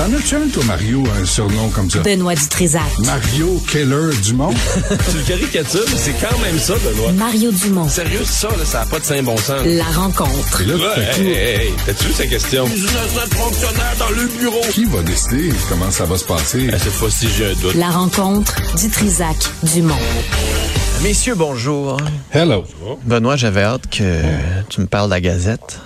T'en 0.00 0.14
as-tu 0.14 0.34
un, 0.34 0.48
toi, 0.48 0.64
Mario, 0.64 1.04
un 1.20 1.26
surnom 1.26 1.68
comme 1.68 1.90
ça? 1.90 1.98
Benoît 1.98 2.34
Dutrisac. 2.34 2.80
Mario 3.00 3.62
Keller 3.70 4.16
Dumont? 4.22 4.48
tu 5.10 5.16
le 5.18 5.22
caricatures, 5.24 5.84
mais 5.90 5.98
c'est 5.98 6.14
quand 6.14 6.38
même 6.38 6.58
ça, 6.58 6.72
Benoît. 6.76 7.12
Mario 7.12 7.52
Dumont. 7.52 7.86
Sérieux, 7.86 8.24
ça, 8.24 8.48
là, 8.48 8.64
ça 8.64 8.78
n'a 8.78 8.86
pas 8.86 8.98
de 8.98 9.04
saint 9.04 9.22
bon 9.22 9.36
sens. 9.36 9.60
La 9.66 9.84
rencontre. 9.84 10.62
Et 10.62 10.64
là, 10.64 10.74
Ouais, 10.76 10.80
tout 10.80 11.00
à 11.00 11.14
coup, 11.16 11.20
hey, 11.20 11.32
hey, 11.32 11.66
hey, 11.66 11.72
t'as-tu 11.84 12.06
vu 12.06 12.12
sa 12.14 12.26
question? 12.26 12.66
Je 12.66 13.36
fonctionnaire 13.36 13.94
dans 13.98 14.08
le 14.08 14.26
bureau. 14.38 14.62
qui 14.70 14.86
va 14.86 15.02
décider 15.02 15.52
comment 15.68 15.90
ça 15.90 16.06
va 16.06 16.16
se 16.16 16.24
passer? 16.24 16.70
Ah, 16.72 16.78
cette 16.78 16.94
fois-ci, 16.94 17.28
j'ai 17.36 17.50
un 17.50 17.54
doute. 17.60 17.74
La 17.74 17.90
rencontre 17.90 18.54
Dutrisac. 18.78 19.36
Dumont. 19.74 19.94
Messieurs, 21.02 21.34
bonjour. 21.34 21.98
Hello. 22.32 22.64
Benoît, 23.04 23.36
j'avais 23.36 23.64
hâte 23.64 23.86
que 23.90 24.22
tu 24.70 24.80
me 24.80 24.86
parles 24.86 25.10
de 25.10 25.14
la 25.14 25.20
Gazette. 25.20 25.78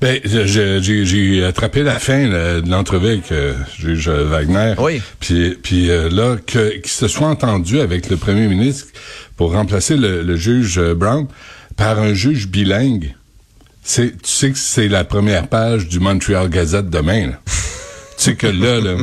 Ben, 0.00 0.18
j'ai 0.24 1.04
j'ai 1.04 1.44
attrapé 1.44 1.82
la 1.82 1.98
fin 1.98 2.26
là, 2.26 2.60
de 2.62 2.70
l'entrevue 2.70 3.08
avec 3.08 3.30
euh, 3.32 3.52
juge 3.78 4.08
Wagner. 4.08 4.74
Oui. 4.78 5.02
Puis, 5.20 5.56
puis 5.62 5.90
euh, 5.90 6.08
là, 6.08 6.36
que- 6.46 6.78
qu'il 6.78 6.90
se 6.90 7.06
soit 7.06 7.28
entendu 7.28 7.80
avec 7.80 8.08
le 8.08 8.16
premier 8.16 8.46
ministre 8.48 8.86
pour 9.36 9.52
remplacer 9.52 9.96
le, 9.98 10.22
le 10.22 10.36
juge 10.36 10.78
euh, 10.78 10.94
Brown 10.94 11.26
par 11.76 11.98
un 11.98 12.14
juge 12.14 12.48
bilingue. 12.48 13.14
C'est, 13.82 14.12
tu 14.22 14.30
sais 14.30 14.50
que 14.50 14.58
c'est 14.58 14.88
la 14.88 15.04
première 15.04 15.48
page 15.48 15.86
du 15.88 16.00
Montreal 16.00 16.48
Gazette 16.48 16.88
demain. 16.88 17.28
Là. 17.28 17.40
tu 17.46 17.52
sais 18.16 18.34
que 18.36 18.46
là, 18.46 18.80
là, 18.80 18.96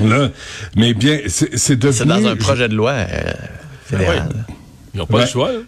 là, 0.00 0.30
mais 0.76 0.94
bien, 0.94 1.18
c'est, 1.26 1.56
c'est 1.58 1.76
devenu. 1.76 1.96
C'est 1.98 2.04
dans 2.06 2.26
un 2.28 2.36
projet 2.36 2.68
de 2.68 2.74
loi 2.74 2.92
euh, 2.92 3.32
fédéral. 3.86 4.28
Ils 4.94 4.98
n'ont 4.98 5.06
pas 5.06 5.22
le 5.22 5.26
choix, 5.26 5.50
hein? 5.50 5.62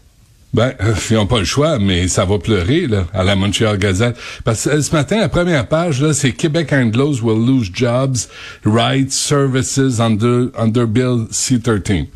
Ben, 0.55 0.73
euh, 0.81 0.95
ils 1.11 1.15
n'ont 1.15 1.27
pas 1.27 1.41
le 1.41 1.45
choix, 1.45 1.79
mais 1.79 2.09
ça 2.09 2.25
va 2.25 2.39
pleurer 2.39 2.87
là, 2.87 3.07
à 3.13 3.23
la 3.23 3.37
Montreal 3.37 3.77
Gazette. 3.77 4.17
Parce 4.45 4.65
que 4.65 4.71
euh, 4.71 4.83
ce 4.83 4.93
matin, 4.93 5.19
la 5.19 5.29
première 5.29 5.69
page, 5.69 6.01
là, 6.01 6.15
c'est 6.15 6.33
Québec 6.33 6.73
Anglos 6.73 7.21
will 7.23 7.47
lose 7.47 7.71
jobs, 7.73 8.17
rights, 8.65 9.13
services 9.13 10.01
under, 10.01 10.49
under 10.57 10.87
Bill 10.87 11.27
C-13. 11.31 12.07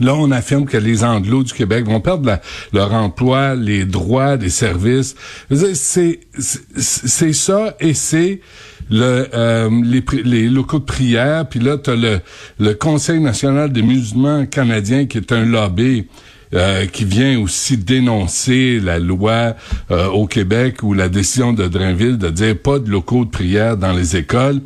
Là, 0.00 0.14
on 0.14 0.30
affirme 0.30 0.66
que 0.66 0.76
les 0.76 1.02
Anglos 1.02 1.44
du 1.44 1.54
Québec 1.54 1.86
vont 1.86 2.00
perdre 2.00 2.38
leur 2.74 2.92
emploi, 2.92 3.54
les 3.54 3.86
droits, 3.86 4.36
les 4.36 4.50
services. 4.50 5.14
C'est 5.50 7.32
ça 7.32 7.74
et 7.80 7.94
c'est 7.94 8.40
le 8.90 9.26
euh, 9.34 9.70
les, 10.24 10.48
locaux 10.48 10.80
de 10.80 10.84
prière. 10.84 11.48
Puis 11.48 11.60
là, 11.60 11.78
tu 11.78 11.90
as 11.90 12.20
le 12.58 12.74
Conseil 12.74 13.20
national 13.20 13.72
des 13.72 13.80
musulmans 13.80 14.44
canadiens 14.44 15.06
qui 15.06 15.16
est 15.16 15.32
un 15.32 15.46
lobby 15.46 16.06
euh, 16.54 16.86
qui 16.86 17.04
vient 17.04 17.38
aussi 17.40 17.76
dénoncer 17.76 18.80
la 18.80 18.98
loi 18.98 19.56
euh, 19.90 20.06
au 20.08 20.26
Québec 20.26 20.82
ou 20.82 20.94
la 20.94 21.08
décision 21.08 21.52
de 21.52 21.66
Drainville 21.66 22.18
de 22.18 22.30
dire 22.30 22.56
pas 22.56 22.78
de 22.78 22.88
locaux 22.90 23.24
de 23.24 23.30
prière 23.30 23.76
dans 23.76 23.92
les 23.92 24.16
écoles. 24.16 24.60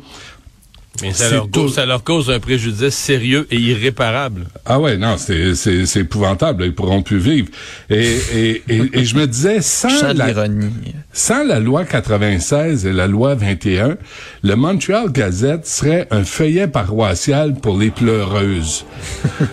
Mais 1.01 1.13
ça 1.13 1.31
leur, 1.31 1.49
cause, 1.49 1.51
tout. 1.51 1.69
ça 1.69 1.85
leur 1.85 2.03
cause 2.03 2.29
un 2.29 2.39
préjudice 2.39 2.93
sérieux 2.93 3.47
et 3.49 3.57
irréparable. 3.57 4.45
Ah 4.65 4.79
ouais, 4.79 4.97
non, 4.97 5.15
c'est 5.17 5.55
c'est 5.55 5.85
c'est 5.85 6.01
épouvantable. 6.01 6.61
là, 6.61 6.65
Ils 6.67 6.75
pourront 6.75 7.01
plus 7.01 7.17
vivre. 7.17 7.47
Et 7.89 8.05
et, 8.35 8.63
et, 8.69 8.99
et 8.99 9.05
je 9.05 9.15
me 9.15 9.25
disais 9.25 9.61
sans 9.61 10.13
la, 10.13 10.27
l'ironie. 10.27 10.69
sans 11.13 11.43
la 11.43 11.59
loi 11.59 11.85
96 11.85 12.85
et 12.85 12.93
la 12.93 13.07
loi 13.07 13.35
21, 13.35 13.97
le 14.43 14.55
Montreal 14.55 15.11
Gazette 15.11 15.65
serait 15.65 16.07
un 16.11 16.23
feuillet 16.23 16.67
paroissial 16.67 17.55
pour 17.55 17.79
les 17.79 17.89
pleureuses. 17.89 18.85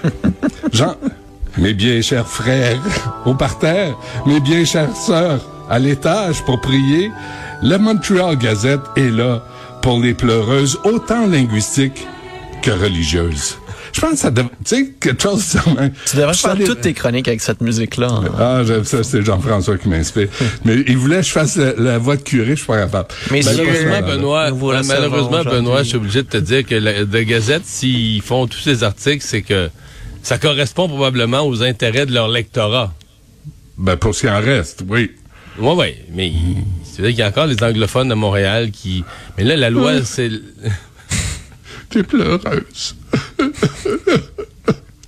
Jean, 0.72 0.96
mes 1.56 1.74
bien 1.74 2.00
chers 2.02 2.26
frères, 2.26 2.78
au 3.24 3.34
parterre, 3.34 3.96
mes 4.26 4.40
bien 4.40 4.64
chères 4.64 4.94
sœurs, 4.94 5.40
à 5.70 5.78
l'étage 5.78 6.44
pour 6.44 6.60
prier, 6.60 7.10
le 7.62 7.76
Montreal 7.78 8.36
Gazette 8.36 8.80
est 8.96 9.10
là 9.10 9.42
pour 9.82 10.00
les 10.00 10.14
pleureuses, 10.14 10.78
autant 10.84 11.26
linguistiques 11.26 12.06
que 12.62 12.70
religieuses. 12.70 13.56
Je 13.92 14.00
pense 14.02 14.10
que 14.12 14.16
ça 14.18 14.30
devrait, 14.30 14.50
tu 14.64 14.76
sais, 14.76 14.92
quelque 15.00 15.22
chose. 15.22 15.56
Tu 16.06 16.16
devrais 16.18 16.34
faire 16.34 16.56
toutes 16.64 16.82
tes 16.82 16.92
chroniques 16.92 17.26
avec 17.26 17.40
cette 17.40 17.60
musique-là. 17.62 18.08
hein. 18.08 18.30
ah, 18.38 18.60
j'aime 18.64 18.84
ça, 18.84 19.02
c'est 19.02 19.22
Jean-François 19.24 19.78
qui 19.78 19.88
m'inspire. 19.88 20.28
Mais 20.64 20.84
il 20.86 20.96
voulait 20.98 21.16
que 21.16 21.22
je 21.22 21.30
fasse 21.30 21.56
la, 21.56 21.72
la 21.74 21.98
voix 21.98 22.16
de 22.16 22.22
curé, 22.22 22.50
je 22.50 22.56
suis 22.56 22.66
pas 22.66 22.78
capable. 22.78 23.08
Mais 23.30 23.40
Ben. 23.42 24.02
Benoît, 24.02 24.50
malheureusement. 24.86 25.42
Benoît, 25.42 25.82
je 25.82 25.88
suis 25.88 25.96
obligé 25.96 26.22
de 26.22 26.28
te 26.28 26.36
dire 26.36 26.64
que 26.66 26.74
la, 26.74 27.04
de 27.04 27.20
Gazette, 27.22 27.64
s'ils 27.64 28.20
font 28.22 28.46
tous 28.46 28.58
ces 28.60 28.84
articles, 28.84 29.24
c'est 29.26 29.42
que 29.42 29.70
ça 30.22 30.38
correspond 30.38 30.88
probablement 30.88 31.46
aux 31.46 31.62
intérêts 31.62 32.06
de 32.06 32.12
leur 32.12 32.28
lectorat. 32.28 32.92
Ben, 33.76 33.96
pour 33.96 34.14
ce 34.14 34.20
qui 34.22 34.28
en 34.28 34.40
reste, 34.40 34.84
oui. 34.88 35.12
Oui, 35.60 35.72
oui, 35.76 35.94
mais 36.12 36.32
c'est 36.84 37.02
vrai 37.02 37.10
qu'il 37.10 37.20
y 37.20 37.22
a 37.22 37.28
encore 37.28 37.46
les 37.46 37.62
anglophones 37.62 38.08
de 38.08 38.14
Montréal 38.14 38.70
qui... 38.70 39.04
Mais 39.36 39.44
là, 39.44 39.56
la 39.56 39.70
loi, 39.70 40.04
c'est... 40.04 40.30
T'es 41.90 42.02
pleureuse. 42.02 42.96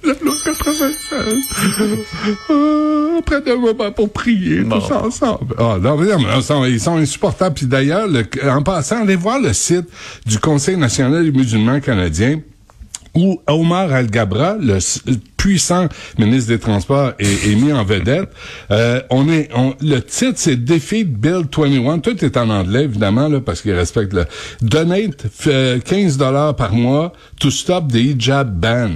La 0.03 0.15
loi 0.15 0.33
96. 0.43 1.37
Euh, 2.51 3.21
près 3.21 3.43
d'un 3.43 3.57
moment 3.57 3.93
pour 3.93 4.11
prier 4.11 4.61
Bon. 4.63 4.81
tous 4.81 4.93
ensemble. 4.95 5.55
Ah, 5.59 5.77
non, 5.79 5.99
mais 5.99 6.07
ils 6.39 6.43
sont, 6.43 6.65
ils 6.65 6.81
sont 6.81 6.97
insupportables. 6.97 7.55
Puis 7.55 7.67
d'ailleurs, 7.67 8.09
le- 8.09 8.25
en 8.51 8.63
passant, 8.63 9.03
allez 9.03 9.15
voir 9.17 9.39
le 9.41 9.53
site 9.53 9.85
du 10.25 10.39
Conseil 10.39 10.79
national 10.79 11.23
des 11.31 11.33
musulmans 11.39 11.81
canadiens 11.81 12.41
où 13.15 13.41
Omar 13.47 13.93
Al-Gabra, 13.93 14.57
le 14.61 14.79
puissant 15.37 15.89
ministre 16.19 16.49
des 16.51 16.59
Transports, 16.59 17.13
est, 17.19 17.51
est 17.51 17.55
mis 17.55 17.73
en 17.73 17.85
vedette. 17.85 18.31
Euh, 18.71 19.01
on 19.11 19.29
est, 19.29 19.49
on, 19.55 19.75
le 19.81 20.01
titre, 20.01 20.35
c'est 20.37 20.57
Defeat 20.57 21.11
Bill 21.13 21.45
21. 21.51 21.99
Tout 22.01 22.25
est 22.25 22.37
en 22.37 22.51
anglais, 22.51 22.85
évidemment, 22.85 23.29
là, 23.29 23.41
parce 23.41 23.63
qu'il 23.63 23.73
respecte 23.73 24.13
le... 24.13 24.27
Donate 24.61 25.27
euh, 25.47 25.79
15 25.81 26.19
dollars 26.19 26.57
par 26.57 26.73
mois 26.73 27.13
to 27.39 27.51
stop 27.51 27.91
the 27.91 27.97
hijab 27.97 28.51
ban. 28.59 28.91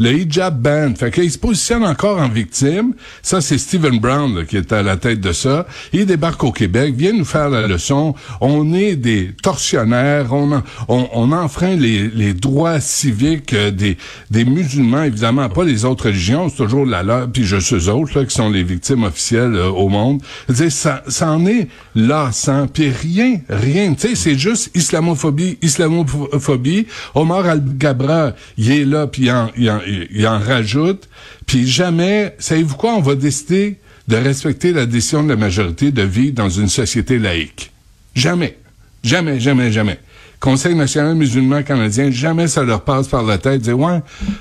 Le 0.00 0.12
hijab 0.12 0.60
ban. 0.60 0.94
Fait 0.96 1.10
qu'il 1.10 1.30
se 1.30 1.38
positionne 1.38 1.84
encore 1.84 2.18
en 2.18 2.28
victime. 2.28 2.94
Ça, 3.22 3.40
c'est 3.40 3.58
Stephen 3.58 4.00
Brown 4.00 4.34
là, 4.34 4.44
qui 4.44 4.56
est 4.56 4.72
à 4.72 4.82
la 4.82 4.96
tête 4.96 5.20
de 5.20 5.32
ça. 5.32 5.66
Il 5.92 6.06
débarque 6.06 6.42
au 6.42 6.52
Québec, 6.52 6.94
vient 6.96 7.12
nous 7.12 7.26
faire 7.26 7.50
la 7.50 7.66
leçon. 7.66 8.14
On 8.40 8.72
est 8.72 8.96
des 8.96 9.30
tortionnaires. 9.42 10.32
On, 10.32 10.62
on, 10.88 11.08
on 11.12 11.32
enfreint 11.32 11.76
les, 11.76 12.08
les 12.08 12.32
droits 12.32 12.80
civiques 12.80 13.52
euh, 13.52 13.70
des, 13.70 13.98
des 14.30 14.44
musulmans, 14.46 15.02
évidemment, 15.02 15.48
pas 15.50 15.64
les 15.64 15.84
autres 15.84 16.06
religions. 16.06 16.48
C'est 16.48 16.56
toujours 16.56 16.86
la 16.86 17.02
leur, 17.02 17.30
puis 17.30 17.44
juste 17.44 17.72
eux 17.74 17.90
autres 17.90 18.18
là, 18.18 18.24
qui 18.24 18.34
sont 18.34 18.48
les 18.48 18.62
victimes 18.62 19.04
officielles 19.04 19.54
euh, 19.54 19.68
au 19.68 19.88
monde. 19.90 20.22
Je 20.48 20.70
ça, 20.70 21.02
ça 21.08 21.30
en 21.30 21.44
est 21.46 21.68
lassant. 21.94 22.66
Puis 22.68 22.88
rien, 22.90 23.40
rien. 23.50 23.92
Tu 23.92 24.08
sais, 24.08 24.14
c'est 24.14 24.38
juste 24.38 24.70
islamophobie, 24.74 25.58
islamophobie. 25.60 26.86
Omar 27.14 27.44
Al-Gabra, 27.44 28.32
il 28.56 28.70
est 28.70 28.84
là, 28.86 29.06
puis 29.06 29.24
il 29.24 29.30
en, 29.30 29.50
il 29.58 29.70
en, 29.70 29.80
il 30.10 30.26
en 30.26 30.38
rajoute. 30.38 31.08
Puis 31.46 31.66
jamais, 31.66 32.34
savez-vous 32.38 32.76
quoi, 32.76 32.94
on 32.94 33.00
va 33.00 33.14
décider 33.14 33.78
de 34.08 34.16
respecter 34.16 34.72
la 34.72 34.86
décision 34.86 35.22
de 35.22 35.28
la 35.28 35.36
majorité 35.36 35.92
de 35.92 36.02
vivre 36.02 36.34
dans 36.34 36.48
une 36.48 36.68
société 36.68 37.18
laïque. 37.18 37.70
Jamais. 38.14 38.58
Jamais, 39.04 39.40
jamais, 39.40 39.70
jamais. 39.72 39.98
Conseil 40.40 40.74
national 40.74 41.14
musulman 41.14 41.62
canadien, 41.62 42.10
jamais 42.10 42.48
ça 42.48 42.62
leur 42.62 42.82
passe 42.82 43.08
par 43.08 43.22
la 43.22 43.36
tête 43.36 43.60
dire, 43.60 43.78
ouais, 43.78 44.00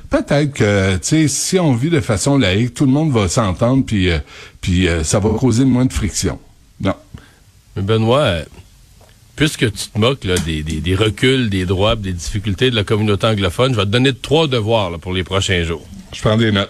peut-être 0.09 0.53
que, 0.53 0.93
tu 0.93 0.99
sais, 1.01 1.27
si 1.27 1.59
on 1.59 1.73
vit 1.73 1.89
de 1.89 1.99
façon 1.99 2.37
laïque, 2.37 2.73
tout 2.73 2.85
le 2.85 2.91
monde 2.91 3.11
va 3.11 3.27
s'entendre, 3.27 3.83
puis, 3.85 4.09
euh, 4.09 4.19
euh, 4.69 5.03
ça 5.03 5.19
va 5.19 5.29
causer 5.29 5.65
moins 5.65 5.85
de 5.85 5.91
friction. 5.91 6.39
Non. 6.79 6.95
Mais 7.75 7.81
Benoît, 7.81 8.37
puisque 9.39 9.71
tu 9.71 9.87
te 9.93 9.97
moques 9.97 10.25
là, 10.25 10.35
des, 10.45 10.63
des- 10.63 10.81
des 10.81 10.95
reculs, 10.95 11.49
des 11.49 11.65
droits, 11.65 11.95
des 11.95 12.11
difficultés 12.11 12.69
de 12.71 12.75
la 12.75 12.83
communauté 12.83 13.25
anglophone, 13.25 13.71
je 13.73 13.77
vais 13.79 13.85
te 13.85 13.89
donner 13.91 14.13
trois 14.13 14.47
devoirs 14.47 14.91
là, 14.91 14.97
pour 14.97 15.13
les 15.13 15.23
prochains 15.23 15.63
jours. 15.63 15.85
Je 16.13 16.19
prends 16.19 16.35
des 16.35 16.51
notes. 16.51 16.69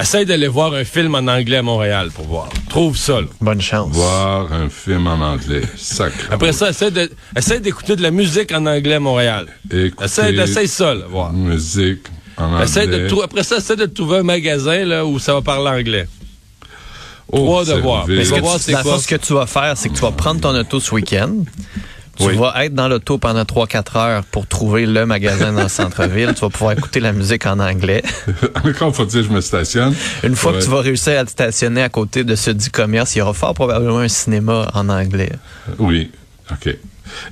Essaye 0.00 0.26
d'aller 0.26 0.48
voir 0.48 0.74
un 0.74 0.82
film 0.82 1.14
en 1.14 1.18
anglais 1.28 1.58
à 1.58 1.62
Montréal 1.62 2.08
pour 2.12 2.26
voir. 2.26 2.48
Trouve 2.68 2.96
ça. 2.96 3.20
là. 3.20 3.28
Bonne 3.40 3.60
chance. 3.60 3.92
Voir 3.92 4.52
un 4.52 4.68
film 4.68 5.06
en 5.06 5.20
anglais. 5.20 5.62
Sacre. 5.76 6.26
Après 6.32 6.52
ça, 6.52 6.70
essaye 6.70 6.90
de- 6.90 7.08
essaye 7.36 7.60
d'écouter 7.60 7.94
de 7.94 8.02
la 8.02 8.10
musique 8.10 8.50
en 8.50 8.66
anglais 8.66 8.94
à 8.94 9.00
Montréal. 9.00 9.46
Écoutez 9.70 10.04
Essaye, 10.04 10.36
essaye 10.40 10.66
ça, 10.66 10.94
là, 10.94 11.04
voir. 11.08 11.32
Musique 11.32 12.06
en 12.36 12.46
anglais. 12.54 12.64
Essaye 12.64 12.88
de 12.88 13.22
après 13.22 13.44
ça, 13.44 13.58
essaye 13.58 13.76
de 13.76 13.86
trouver 13.86 14.18
un 14.18 14.22
magasin 14.24 14.84
là, 14.84 15.06
où 15.06 15.20
ça 15.20 15.32
va 15.32 15.42
parler 15.42 15.70
anglais. 15.80 16.08
Oh, 17.34 17.44
Trois 17.44 17.64
devoirs. 17.64 18.04
Mais 18.08 18.24
ce 18.24 18.30
que 18.30 18.36
tu, 18.36 18.72
dans 18.72 18.82
quoi? 18.82 18.98
ce 18.98 19.06
que 19.08 19.16
tu 19.16 19.32
vas 19.34 19.46
faire, 19.46 19.76
c'est 19.76 19.88
que 19.88 19.94
tu 19.94 20.00
vas 20.02 20.12
prendre 20.12 20.40
ton 20.40 20.54
auto 20.54 20.78
ce 20.80 20.94
week-end. 20.94 21.30
Tu 22.16 22.26
Oui. 22.26 22.36
vas 22.36 22.64
être 22.64 22.74
dans 22.74 22.86
l'auto 22.86 23.18
pendant 23.18 23.42
3-4 23.42 23.96
heures 23.98 24.22
pour 24.24 24.46
trouver 24.46 24.86
le 24.86 25.04
magasin 25.04 25.52
dans 25.52 25.64
le 25.64 25.68
centre-ville. 25.68 26.32
Tu 26.34 26.42
vas 26.42 26.48
pouvoir 26.48 26.72
écouter 26.78 27.00
la 27.00 27.12
musique 27.12 27.44
en 27.44 27.58
anglais. 27.58 28.04
Encore 28.64 28.94
faut-il 28.94 29.22
que 29.22 29.22
je 29.24 29.30
me 29.32 29.40
stationne. 29.40 29.94
Une 30.22 30.36
fois 30.36 30.52
Ouais. 30.52 30.58
que 30.60 30.64
tu 30.64 30.70
vas 30.70 30.80
réussir 30.80 31.18
à 31.18 31.24
te 31.24 31.30
stationner 31.30 31.82
à 31.82 31.88
côté 31.88 32.22
de 32.22 32.36
ce 32.36 32.50
dit 32.52 32.70
commerce, 32.70 33.16
il 33.16 33.18
y 33.18 33.22
aura 33.22 33.32
fort 33.34 33.52
probablement 33.54 33.98
un 33.98 34.06
cinéma 34.08 34.70
en 34.74 34.88
anglais. 34.90 35.32
Oui. 35.80 36.12
OK. 36.52 36.76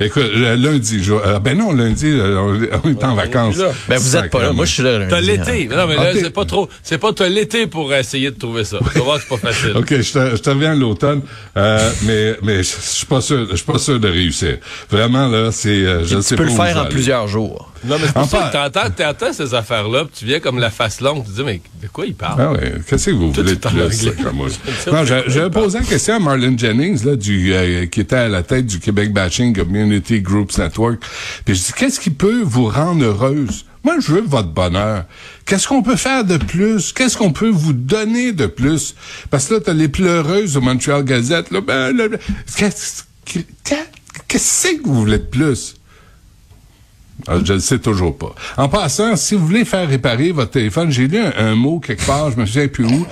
Écoute, 0.00 0.30
le 0.34 0.54
lundi, 0.54 1.02
je- 1.02 1.12
euh, 1.12 1.38
ben 1.38 1.56
non, 1.56 1.72
lundi, 1.72 2.06
euh, 2.06 2.38
on, 2.38 2.88
on 2.88 2.90
est 2.90 3.04
en 3.04 3.14
vacances. 3.14 3.56
là. 3.56 3.72
Ben, 3.88 3.98
vous 3.98 4.16
êtes 4.16 4.30
pas 4.30 4.42
là. 4.42 4.52
Moi, 4.52 4.64
je 4.64 4.72
suis 4.72 4.82
là. 4.82 4.98
lundi, 4.98 5.10
T'as 5.10 5.16
hein. 5.18 5.20
l'été. 5.20 5.68
Non, 5.68 5.86
mais 5.86 5.96
là, 5.96 6.12
c'est 6.14 6.30
pas 6.32 6.44
trop. 6.44 6.68
C'est 6.82 6.98
pas 6.98 7.12
t'as 7.12 7.28
l'été 7.28 7.66
pour 7.66 7.92
essayer 7.94 8.30
de 8.30 8.38
trouver 8.38 8.64
ça. 8.64 8.78
Tu 8.92 8.98
vas 8.98 9.04
voir, 9.04 9.18
c'est 9.20 9.28
pas 9.28 9.36
facile. 9.52 9.72
OK, 9.76 9.88
je 9.90 10.12
te, 10.12 10.36
je 10.36 10.42
te 10.42 10.50
reviens 10.50 10.72
à 10.72 10.74
l'automne, 10.74 11.22
euh, 11.56 11.90
mais, 12.04 12.36
mais 12.42 12.56
je 12.58 12.68
suis 12.80 13.06
pas 13.06 13.20
sûr, 13.20 13.46
je 13.50 13.56
suis 13.56 13.64
pas 13.64 13.78
sûr 13.78 13.98
de 14.00 14.08
réussir. 14.08 14.58
Vraiment, 14.90 15.28
là, 15.28 15.50
c'est, 15.52 15.68
euh, 15.70 16.04
je 16.04 16.16
Tu 16.16 16.22
sais 16.22 16.36
peux 16.36 16.44
pas 16.44 16.50
le 16.50 16.56
faire 16.68 16.76
en 16.76 16.80
aller. 16.82 16.88
plusieurs 16.90 17.28
jours. 17.28 17.71
Non, 17.84 17.96
mais 17.98 18.06
c'est 18.06 18.12
pour 18.12 18.22
Enfin- 18.22 18.50
ça 18.52 18.88
que 18.88 18.92
t'entends, 19.02 19.32
ces 19.32 19.54
affaires-là, 19.54 20.04
puis 20.04 20.12
tu 20.20 20.24
viens 20.26 20.40
comme 20.40 20.58
la 20.58 20.70
face 20.70 21.00
longue, 21.00 21.24
tu 21.24 21.30
te 21.30 21.36
dis, 21.36 21.42
mais 21.44 21.60
de 21.82 21.88
quoi 21.88 22.06
il 22.06 22.14
parle? 22.14 22.40
Ah 22.40 22.80
qu'est-ce 22.88 23.06
que 23.06 23.10
vous 23.12 23.32
voulez 23.32 23.56
de 23.56 23.68
plus, 23.68 24.06
Non, 24.92 25.04
j'avais 25.04 25.50
posé 25.50 25.78
la 25.80 25.84
question 25.84 26.14
à 26.16 26.18
Marlon 26.18 26.56
Jennings, 26.56 27.04
là, 27.04 27.16
du, 27.16 27.52
euh, 27.52 27.86
qui 27.86 28.00
était 28.00 28.16
à 28.16 28.28
la 28.28 28.42
tête 28.42 28.66
du 28.66 28.78
Québec 28.78 29.12
Batching 29.12 29.54
Community 29.54 30.20
Groups 30.20 30.58
Network. 30.58 31.02
Puis 31.44 31.54
je 31.54 31.62
dis, 31.62 31.72
qu'est-ce 31.76 31.98
qui 32.00 32.10
peut 32.10 32.42
vous 32.44 32.68
rendre 32.68 33.04
heureuse? 33.04 33.64
Moi, 33.84 33.96
je 34.00 34.12
veux 34.12 34.20
votre 34.20 34.50
bonheur. 34.50 35.04
Qu'est-ce 35.44 35.66
qu'on 35.66 35.82
peut 35.82 35.96
faire 35.96 36.24
de 36.24 36.36
plus? 36.36 36.92
Qu'est-ce 36.92 37.16
qu'on 37.16 37.32
peut 37.32 37.50
vous 37.50 37.72
donner 37.72 38.30
de 38.32 38.46
plus? 38.46 38.94
Parce 39.28 39.46
que 39.48 39.54
là, 39.54 39.60
t'as 39.60 39.72
les 39.72 39.88
pleureuses 39.88 40.56
au 40.56 40.60
Montreal 40.60 41.02
Gazette, 41.04 41.50
là, 41.50 41.60
ben, 41.60 41.90
là, 41.96 42.06
là, 42.06 42.16
qu'est-ce 42.56 43.02
qu'est-ce 44.28 44.68
que 44.76 44.82
vous 44.84 44.94
voulez 44.94 45.18
de 45.18 45.24
plus? 45.24 45.74
Ah, 47.28 47.34
je 47.44 47.52
ne 47.52 47.58
sais 47.60 47.78
toujours 47.78 48.16
pas. 48.18 48.34
En 48.56 48.68
passant, 48.68 49.14
si 49.16 49.34
vous 49.36 49.46
voulez 49.46 49.64
faire 49.64 49.88
réparer 49.88 50.32
votre 50.32 50.50
téléphone, 50.50 50.90
j'ai 50.90 51.06
lu 51.06 51.18
un, 51.18 51.32
un 51.36 51.54
mot 51.54 51.78
quelque 51.78 52.04
part, 52.04 52.30
je 52.32 52.36
me 52.36 52.46
souviens 52.46 52.66
plus 52.68 52.84
où, 52.86 53.06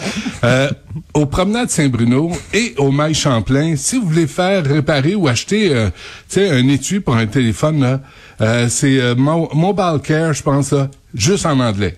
euh, 0.44 0.68
au 1.14 1.26
promenade 1.26 1.70
Saint-Bruno 1.70 2.32
et 2.52 2.74
au 2.78 2.90
Mail 2.90 3.14
Champlain, 3.14 3.76
si 3.76 3.98
vous 3.98 4.06
voulez 4.08 4.26
faire 4.26 4.64
réparer 4.64 5.14
ou 5.14 5.28
acheter, 5.28 5.72
euh, 5.74 5.90
tu 6.28 6.40
sais, 6.40 6.50
un 6.50 6.66
étui 6.68 6.98
pour 7.00 7.14
un 7.16 7.26
téléphone, 7.26 7.80
là, 7.80 8.00
euh, 8.40 8.66
c'est 8.68 9.00
euh, 9.00 9.14
Mo- 9.14 9.48
Mobile 9.54 10.00
Care, 10.02 10.32
je 10.32 10.42
pense, 10.42 10.72
là, 10.72 10.90
juste 11.14 11.46
en 11.46 11.60
anglais. 11.60 11.96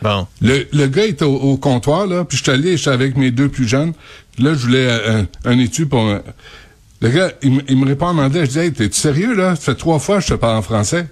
Bon. 0.00 0.28
Le, 0.40 0.68
le 0.72 0.86
gars 0.86 1.06
est 1.06 1.22
au, 1.22 1.34
au 1.34 1.56
comptoir, 1.56 2.06
là, 2.06 2.24
puis 2.24 2.38
je 2.38 2.42
suis 2.44 2.52
allé, 2.52 2.76
j'étais 2.76 2.90
avec 2.90 3.16
mes 3.16 3.32
deux 3.32 3.48
plus 3.48 3.66
jeunes. 3.66 3.94
Là, 4.38 4.54
je 4.54 4.58
voulais 4.66 4.86
euh, 4.88 5.22
un, 5.44 5.50
un 5.50 5.58
étui 5.58 5.86
pour... 5.86 6.00
un- 6.02 6.22
Le 7.00 7.08
gars, 7.08 7.32
il, 7.42 7.52
me- 7.54 7.62
il 7.68 7.76
me 7.76 7.84
répond 7.86 8.06
en 8.06 8.18
anglais. 8.18 8.46
Je 8.46 8.50
dis, 8.52 8.58
hey, 8.60 8.72
t'es-tu 8.72 8.96
sérieux, 8.98 9.34
là? 9.34 9.56
Ça 9.56 9.62
fait 9.62 9.74
trois 9.74 9.98
fois 9.98 10.18
que 10.18 10.22
je 10.22 10.28
te 10.28 10.34
parle 10.34 10.56
en 10.58 10.62
français. 10.62 11.06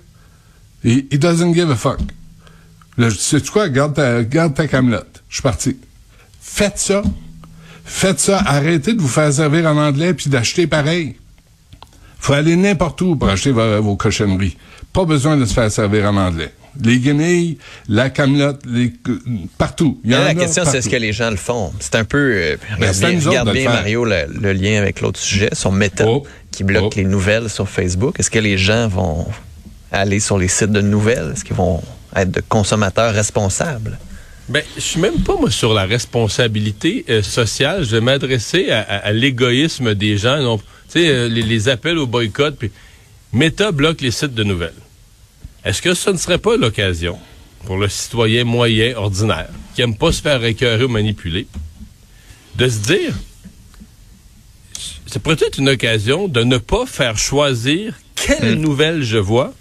He, 0.87 1.07
he 1.11 1.19
doesn't 1.19 1.53
give 1.55 1.71
a 1.71 1.77
fuck. 1.77 1.99
Là, 2.97 3.11
je 3.11 3.17
dis, 3.17 3.23
sais-tu 3.23 3.51
quoi? 3.51 3.69
Garde 3.69 3.95
ta, 3.95 4.23
garde 4.23 4.55
ta 4.55 4.67
camelote. 4.69 5.23
Je 5.29 5.35
suis 5.35 5.43
parti. 5.43 5.77
Faites 6.41 6.79
ça. 6.79 7.03
Faites 7.85 8.21
ça. 8.21 8.39
Arrêtez 8.47 8.95
de 8.95 9.01
vous 9.01 9.09
faire 9.09 9.33
servir 9.33 9.67
en 9.67 9.77
anglais 9.77 10.15
puis 10.15 10.31
d'acheter 10.31 10.67
pareil. 10.67 11.17
Faut 12.19 12.33
aller 12.33 12.57
n'importe 12.57 13.01
où 13.03 13.17
pour 13.17 13.29
acheter 13.29 13.51
vos, 13.53 13.83
vos 13.83 13.97
cochonneries. 13.97 14.57
Pas 14.93 15.05
besoin 15.05 15.37
de 15.37 15.45
se 15.45 15.53
faire 15.55 15.71
servir 15.71 16.07
en 16.07 16.17
anglais. 16.17 16.53
Les 16.83 16.99
guenilles, 16.99 17.59
la 17.89 18.11
camelote, 18.11 18.63
les, 18.67 18.93
partout. 19.57 19.99
Il 20.05 20.13
y 20.13 20.15
en 20.15 20.19
Là, 20.19 20.25
la 20.27 20.35
question, 20.35 20.63
c'est 20.67 20.79
est-ce 20.79 20.89
que 20.91 20.97
les 20.97 21.13
gens 21.13 21.31
le 21.31 21.37
font? 21.37 21.73
C'est 21.81 21.95
un 21.95 22.05
peu... 22.05 22.19
euh, 22.35 22.57
Ben, 22.79 22.91
regarde 22.93 22.99
bien, 23.19 23.29
regarde 23.31 23.53
bien. 23.53 23.65
Mario, 23.71 24.05
le, 24.05 24.27
le 24.41 24.53
lien 24.53 24.79
avec 24.79 25.01
l'autre 25.01 25.19
sujet, 25.19 25.49
sur 25.55 25.73
Meta, 25.73 26.05
Oh. 26.07 26.25
qui 26.51 26.65
bloque 26.65 26.93
Oh. 26.95 26.97
les 26.97 27.05
nouvelles 27.05 27.49
sur 27.49 27.69
Facebook. 27.69 28.19
Est-ce 28.21 28.31
que 28.31 28.39
les 28.39 28.59
gens 28.59 28.89
vont 28.89 29.27
aller 29.93 30.21
sur 30.21 30.39
les 30.39 30.49
sites 30.49 30.73
de 30.73 30.81
nouvelles? 30.81 31.33
Est-ce 31.35 31.45
qu'ils 31.45 31.57
vont 31.57 31.83
être 32.15 32.31
de 32.31 32.41
consommateurs 32.41 33.13
responsables? 33.15 33.99
Ben, 34.49 34.63
je 34.77 34.81
suis 34.81 35.01
même 35.01 35.21
pas, 35.23 35.37
moi, 35.37 35.51
sur 35.51 35.75
la 35.75 35.85
responsabilité 35.87 37.05
euh, 37.09 37.23
sociale. 37.23 37.83
Je 37.85 37.97
vais 37.97 38.01
m'adresser 38.01 38.71
à, 38.71 38.81
à- 38.81 38.97
à 38.99 39.13
l'égoïsme 39.13 39.95
des 39.95 40.17
gens. 40.19 40.41
Donc, 40.43 40.61
tu 40.89 41.01
sais, 41.01 41.09
euh, 41.09 41.29
les, 41.29 41.43
les 41.43 41.69
appels 41.69 41.99
au 41.99 42.07
boycott. 42.07 42.57
Puis, 42.57 42.71
Meta 43.33 43.73
bloque 43.73 44.01
les 44.03 44.13
sites 44.13 44.35
de 44.35 44.45
nouvelles. 44.45 44.73
Est-ce 45.65 45.83
que 45.83 45.95
ce 45.95 46.11
ne 46.11 46.17
serait 46.17 46.39
pas 46.39 46.57
l'occasion 46.57 47.19
pour 47.65 47.77
le 47.77 47.89
citoyen 47.89 48.45
moyen, 48.45 48.97
ordinaire, 48.97 49.49
qui 49.75 49.83
aime 49.83 49.97
pas 49.97 50.13
se 50.13 50.23
faire 50.23 50.45
écœurer 50.45 50.85
ou 50.85 50.89
manipuler, 50.89 51.49
de 52.55 52.69
se 52.69 52.79
dire, 52.79 53.13
c'est 55.07 55.21
peut-être 55.23 55.59
une 55.59 55.69
occasion 55.71 56.29
de 56.29 56.43
ne 56.45 56.59
pas 56.59 56.87
faire 56.87 57.19
choisir 57.19 57.95
quelle 58.15 58.55
nouvelle 58.61 59.03
je 59.03 59.19
vois 59.19 59.53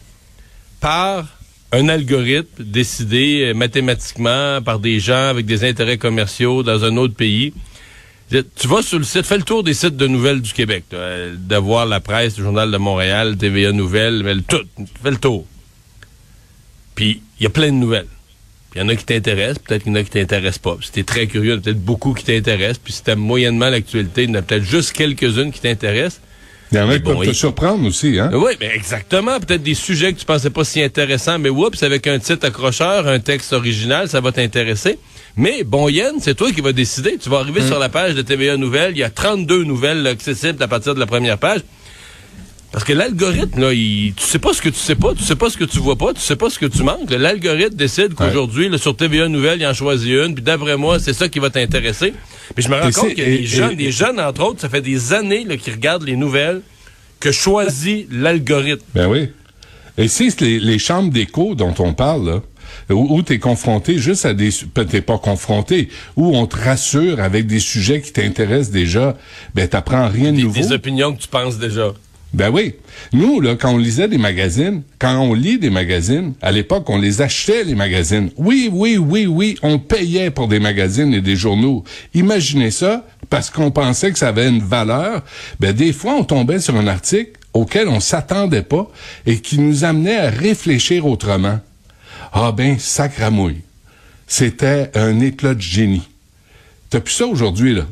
par 0.79 1.27
un 1.71 1.89
algorithme 1.89 2.63
décidé 2.63 3.47
euh, 3.47 3.53
mathématiquement 3.53 4.61
par 4.61 4.79
des 4.79 4.99
gens 4.99 5.29
avec 5.29 5.45
des 5.45 5.63
intérêts 5.63 5.97
commerciaux 5.97 6.63
dans 6.63 6.83
un 6.83 6.97
autre 6.97 7.15
pays. 7.15 7.53
Tu 8.29 8.67
vas 8.67 8.81
sur 8.81 8.97
le 8.97 9.03
site, 9.03 9.23
fais 9.23 9.37
le 9.37 9.43
tour 9.43 9.63
des 9.63 9.73
sites 9.73 9.97
de 9.97 10.07
nouvelles 10.07 10.41
du 10.41 10.51
Québec, 10.51 10.85
euh, 10.93 11.35
d'avoir 11.37 11.85
la 11.85 11.99
presse, 11.99 12.37
le 12.37 12.43
journal 12.43 12.71
de 12.71 12.77
Montréal, 12.77 13.37
TVA 13.37 13.71
Nouvelles, 13.71 14.41
tout, 14.47 14.63
fais 15.03 15.11
le 15.11 15.17
tour. 15.17 15.45
Puis 16.95 17.21
il 17.39 17.43
y 17.43 17.45
a 17.45 17.49
plein 17.49 17.67
de 17.67 17.77
nouvelles. 17.77 18.07
Il 18.73 18.81
y 18.81 18.81
en 18.81 18.89
a 18.89 18.95
qui 18.95 19.05
t'intéressent, 19.05 19.59
peut-être 19.59 19.83
qu'il 19.83 19.93
y 19.93 19.95
en 19.95 19.99
a 19.99 20.03
qui 20.03 20.09
t'intéressent 20.09 20.59
pas. 20.59 20.77
Si 20.81 20.91
t'es 20.91 21.03
très 21.03 21.27
curieux, 21.27 21.51
il 21.51 21.53
y 21.53 21.55
en 21.55 21.59
a 21.59 21.61
peut-être 21.61 21.83
beaucoup 21.83 22.13
qui 22.13 22.25
t'intéressent. 22.25 22.79
Puis 22.83 22.93
si 22.93 23.03
t'aimes 23.03 23.19
moyennement 23.19 23.69
l'actualité, 23.69 24.23
il 24.23 24.29
y 24.29 24.31
en 24.33 24.35
a 24.35 24.41
peut-être 24.41 24.63
juste 24.63 24.91
quelques-unes 24.91 25.51
qui 25.51 25.61
t'intéressent. 25.61 26.19
Il 26.75 26.79
y 26.79 26.81
en 26.81 26.89
a 26.89 26.95
qui 26.95 27.03
peuvent 27.03 27.25
te 27.25 27.31
surprendre 27.31 27.87
aussi, 27.87 28.19
hein? 28.19 28.29
Oui, 28.33 28.51
mais 28.59 28.69
exactement. 28.75 29.39
Peut-être 29.39 29.63
des 29.63 29.75
sujets 29.75 30.11
que 30.11 30.19
tu 30.19 30.25
pensais 30.25 30.49
pas 30.49 30.65
si 30.65 30.83
intéressants, 30.83 31.39
mais 31.39 31.47
oups, 31.47 31.81
avec 31.83 32.05
un 32.05 32.19
titre 32.19 32.47
accrocheur, 32.47 33.07
un 33.07 33.19
texte 33.19 33.53
original, 33.53 34.09
ça 34.09 34.19
va 34.19 34.33
t'intéresser. 34.33 34.99
Mais 35.37 35.63
bon, 35.63 35.87
Yen, 35.87 36.15
c'est 36.19 36.35
toi 36.35 36.51
qui 36.51 36.59
vas 36.59 36.73
décider. 36.73 37.17
Tu 37.17 37.29
vas 37.29 37.37
arriver 37.37 37.61
sur 37.61 37.79
la 37.79 37.87
page 37.87 38.13
de 38.13 38.21
TVA 38.21 38.57
Nouvelles. 38.57 38.91
Il 38.91 38.97
y 38.97 39.03
a 39.03 39.09
32 39.09 39.63
nouvelles 39.63 40.05
accessibles 40.05 40.61
à 40.61 40.67
partir 40.67 40.95
de 40.95 40.99
la 40.99 41.05
première 41.05 41.37
page. 41.37 41.61
Parce 42.75 42.83
que 42.83 42.91
l'algorithme, 42.91 43.61
là, 43.61 43.71
il, 43.73 44.13
tu 44.17 44.25
sais 44.25 44.37
pas 44.37 44.51
ce 44.51 44.61
que 44.61 44.67
tu 44.67 44.75
sais 44.77 44.95
pas, 44.95 45.13
tu 45.13 45.23
sais 45.23 45.37
pas 45.37 45.49
ce 45.49 45.55
que 45.57 45.63
tu 45.63 45.79
vois 45.79 45.95
pas, 45.95 46.13
tu 46.13 46.19
sais 46.19 46.35
pas 46.35 46.49
ce 46.49 46.59
que 46.59 46.65
tu 46.65 46.83
manques. 46.83 47.09
L'algorithme 47.09 47.73
décide 47.77 48.13
qu'aujourd'hui, 48.15 48.67
là, 48.67 48.77
sur 48.77 48.97
TVA 48.97 49.29
Nouvelles, 49.29 49.61
il 49.61 49.65
en 49.65 49.73
choisit 49.73 50.09
une, 50.11 50.35
puis 50.35 50.43
d'après 50.43 50.75
moi, 50.75 50.99
c'est 50.99 51.13
ça 51.13 51.29
qui 51.29 51.39
va 51.39 51.49
t'intéresser. 51.49 52.13
Mais 52.57 52.61
je 52.61 52.67
me 52.67 52.75
rends 52.75 52.89
Et 52.89 52.91
compte 52.91 53.11
et- 53.11 53.15
des 53.37 53.45
jeunes, 53.45 53.75
des 53.75 53.93
jeunes, 53.93 54.19
entre 54.19 54.43
autres, 54.43 54.59
ça 54.59 54.67
fait 54.67 54.81
des 54.81 55.13
années 55.13 55.45
qui 55.57 55.71
regardent 55.71 56.03
les 56.03 56.17
nouvelles 56.17 56.59
que 57.21 57.31
choisit 57.31 58.09
l'algorithme. 58.11 58.83
Ben 58.93 59.07
oui. 59.07 59.29
Et 59.97 60.09
si 60.09 60.29
c'est 60.29 60.41
les, 60.41 60.59
les 60.59 60.77
chambres 60.77 61.13
d'écho 61.13 61.55
dont 61.55 61.73
on 61.79 61.93
parle, 61.93 62.25
là, 62.27 62.41
où, 62.93 63.21
tu 63.23 63.31
es 63.33 63.39
confronté 63.39 63.97
juste 63.99 64.25
à 64.25 64.33
des... 64.33 64.49
peut- 64.73 64.83
T'es 64.85 64.99
pas 64.99 65.17
confronté, 65.17 65.87
où 66.17 66.35
on 66.35 66.45
te 66.45 66.57
rassure 66.57 67.21
avec 67.21 67.47
des 67.47 67.59
sujets 67.59 68.01
qui 68.01 68.11
t'intéressent 68.11 68.71
déjà, 68.71 69.15
ben 69.53 69.65
t'apprends 69.69 70.09
rien 70.09 70.33
de 70.33 70.41
nouveau. 70.41 70.59
des 70.59 70.73
opinions 70.73 71.13
que 71.15 71.21
tu 71.21 71.29
penses 71.29 71.57
déjà. 71.57 71.93
Ben 72.35 72.49
oui. 72.49 72.73
Nous, 73.13 73.39
là, 73.39 73.55
quand 73.55 73.71
on 73.71 73.77
lisait 73.77 74.09
des 74.09 74.17
magazines, 74.17 74.83
quand 74.99 75.17
on 75.19 75.33
lit 75.33 75.57
des 75.57 75.69
magazines, 75.69 76.33
à 76.41 76.51
l'époque, 76.51 76.89
on 76.89 76.97
les 76.97 77.21
achetait, 77.21 77.63
les 77.63 77.75
magazines. 77.75 78.29
Oui, 78.35 78.69
oui, 78.69 78.97
oui, 78.97 79.25
oui, 79.25 79.57
on 79.63 79.79
payait 79.79 80.31
pour 80.31 80.49
des 80.49 80.59
magazines 80.59 81.13
et 81.13 81.21
des 81.21 81.37
journaux. 81.37 81.85
Imaginez 82.13 82.71
ça, 82.71 83.07
parce 83.29 83.49
qu'on 83.49 83.71
pensait 83.71 84.11
que 84.11 84.19
ça 84.19 84.27
avait 84.27 84.49
une 84.49 84.61
valeur. 84.61 85.23
Ben, 85.61 85.71
des 85.71 85.93
fois, 85.93 86.15
on 86.15 86.25
tombait 86.25 86.59
sur 86.59 86.75
un 86.75 86.87
article 86.87 87.39
auquel 87.53 87.87
on 87.87 88.01
s'attendait 88.01 88.63
pas 88.63 88.91
et 89.25 89.39
qui 89.39 89.57
nous 89.57 89.85
amenait 89.85 90.17
à 90.17 90.29
réfléchir 90.29 91.05
autrement. 91.05 91.61
Ah 92.33 92.51
ben, 92.51 92.77
sacramouille. 92.77 93.61
C'était 94.27 94.91
un 94.95 95.21
éclat 95.21 95.53
de 95.53 95.61
génie. 95.61 96.09
T'as 96.89 96.99
plus 96.99 97.13
ça 97.13 97.27
aujourd'hui, 97.27 97.75
là. 97.75 97.85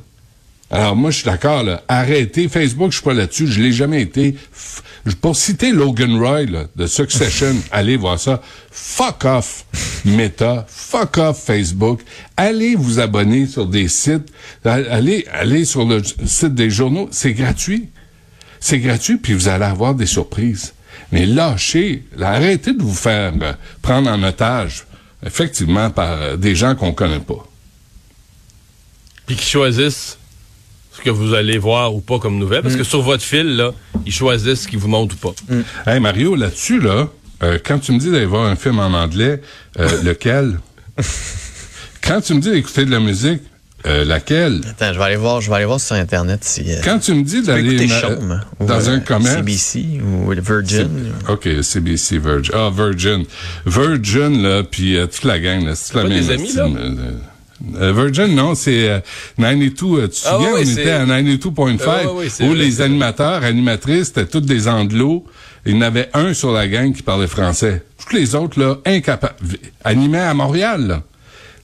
Alors 0.76 0.96
moi, 0.96 1.12
je 1.12 1.18
suis 1.18 1.26
d'accord, 1.26 1.62
là. 1.62 1.84
Arrêtez. 1.88 2.50
Facebook, 2.50 2.90
je 2.92 2.96
suis 2.98 3.04
pas 3.04 3.14
là-dessus. 3.14 3.46
Je 3.46 3.62
l'ai 3.62 3.72
jamais 3.72 4.02
été. 4.02 4.32
F- 4.32 5.14
Pour 5.22 5.36
citer 5.36 5.72
Logan 5.72 6.18
Roy, 6.18 6.46
là, 6.46 6.64
de 6.76 6.88
Succession, 6.88 7.56
allez 7.72 7.96
voir 7.96 8.20
ça. 8.20 8.42
Fuck 8.72 9.24
off 9.26 9.66
Meta. 10.04 10.66
Fuck 10.68 11.18
off 11.20 11.44
Facebook. 11.46 12.02
Allez 12.36 12.76
vous 12.76 13.00
abonner 13.00 13.46
sur 13.46 13.68
des 13.68 13.88
sites. 13.88 14.32
Allez, 14.66 15.28
allez 15.32 15.64
sur 15.66 15.86
le 15.86 16.02
site 16.26 16.56
des 16.56 16.72
journaux. 16.72 17.08
C'est 17.12 17.34
gratuit. 17.34 17.90
C'est 18.60 18.80
gratuit, 18.80 19.18
puis 19.18 19.34
vous 19.34 19.50
allez 19.50 19.66
avoir 19.66 19.94
des 19.94 20.08
surprises. 20.08 20.74
Mais 21.12 21.28
lâchez, 21.28 22.04
là, 22.18 22.30
arrêtez 22.32 22.74
de 22.74 22.82
vous 22.82 22.96
faire 22.96 23.32
euh, 23.44 23.54
prendre 23.84 24.10
en 24.10 24.24
otage, 24.24 24.86
effectivement, 25.24 25.92
par 25.92 26.20
euh, 26.20 26.36
des 26.38 26.56
gens 26.56 26.74
qu'on 26.74 26.94
connaît 26.94 27.20
pas. 27.20 27.46
Puis 29.28 29.36
qui 29.36 29.46
choisissent 29.46 30.18
que 31.04 31.10
vous 31.10 31.34
allez 31.34 31.58
voir 31.58 31.94
ou 31.94 32.02
pas 32.02 32.20
comme 32.20 32.38
nouvelle. 32.38 32.62
Parce 32.64 32.76
que 32.76 32.84
sur 32.84 33.02
votre 33.02 33.24
fil, 33.24 33.56
là, 33.58 33.72
ils 34.06 34.14
choisissent 34.14 34.62
ce 34.62 34.68
qu'ils 34.68 34.80
vous 34.80 34.88
montrent 34.88 35.16
ou 35.22 35.32
pas. 35.32 35.92
Hey 35.92 36.00
Mario, 36.00 36.36
là-dessus, 36.36 36.80
là, 36.80 37.10
euh, 37.44 37.60
quand 37.64 37.80
tu 37.80 37.92
me 37.92 38.00
dis 38.00 38.10
d'aller 38.12 38.26
voir 38.26 38.46
un 38.46 38.56
film 38.56 38.80
en 38.80 38.94
anglais, 38.94 39.42
euh, 39.80 39.90
lequel? 40.04 40.60
quand 42.02 42.22
tu 42.22 42.34
me 42.34 42.40
dis 42.40 42.52
d'écouter 42.52 42.86
de 42.86 42.92
la 42.92 43.00
musique, 43.00 43.42
euh, 43.86 44.06
laquelle? 44.06 44.62
Attends, 44.70 44.94
je 44.94 44.98
vais 44.98 45.04
aller 45.06 45.16
voir, 45.18 45.42
je 45.42 45.50
vais 45.50 45.58
aller 45.58 45.66
voir 45.66 45.80
sur 45.80 45.96
Internet 45.98 46.44
si. 46.46 46.64
euh, 46.72 46.80
Quand 46.86 47.00
tu 47.00 47.14
me 47.14 47.24
dis 47.24 47.42
d'aller 47.42 47.86
dans 47.86 48.70
euh, 48.70 48.96
un 48.96 49.00
commerce... 49.02 49.36
CBC 49.36 50.00
ou 50.02 50.30
Virgin. 50.32 50.88
OK, 51.28 51.50
CBC 51.62 52.18
Virgin. 52.18 52.54
Ah, 52.56 52.70
Virgin. 52.74 53.26
Virgin, 53.66 54.42
là, 54.42 54.64
puis 54.64 54.96
euh, 54.96 55.06
toute 55.08 55.26
la 55.26 55.38
gang, 55.40 55.66
là, 55.66 55.76
c'est 55.76 55.88
toute 55.92 55.96
la 55.98 56.04
pas 56.04 56.08
même 56.10 56.20
des 56.26 56.32
amis, 56.32 56.54
là? 56.54 56.66
Euh, 57.80 57.94
Virgin, 57.94 58.36
non, 58.36 58.56
c'est 58.56 58.90
euh, 58.90 59.00
92. 59.38 60.00
euh, 60.00 60.08
tu 60.08 60.22
te 60.22 60.28
Ah, 60.28 60.32
souviens, 60.34 60.54
ouais, 60.54 60.64
on 60.66 60.70
était 60.72 60.92
à 60.92 61.06
92.5, 61.06 61.80
Ah, 61.88 62.12
où 62.12 62.16
vrai, 62.18 62.56
les 62.56 62.82
animateurs, 62.82 63.44
animatrices, 63.44 64.08
c'était 64.08 64.26
tous 64.26 64.42
des 64.42 64.68
anglos. 64.68 65.26
Il 65.66 65.76
y 65.76 65.78
en 65.78 65.82
avait 65.82 66.10
un 66.14 66.34
sur 66.34 66.52
la 66.52 66.68
gang 66.68 66.92
qui 66.94 67.02
parlait 67.04 67.28
français. 67.28 67.84
Tous 68.06 68.14
les 68.16 68.36
autres, 68.36 68.60
là, 68.60 68.78
incapables. 68.86 69.36
Animés 69.84 70.20
à 70.20 70.34
Montréal, 70.34 70.88
là. 70.88 71.04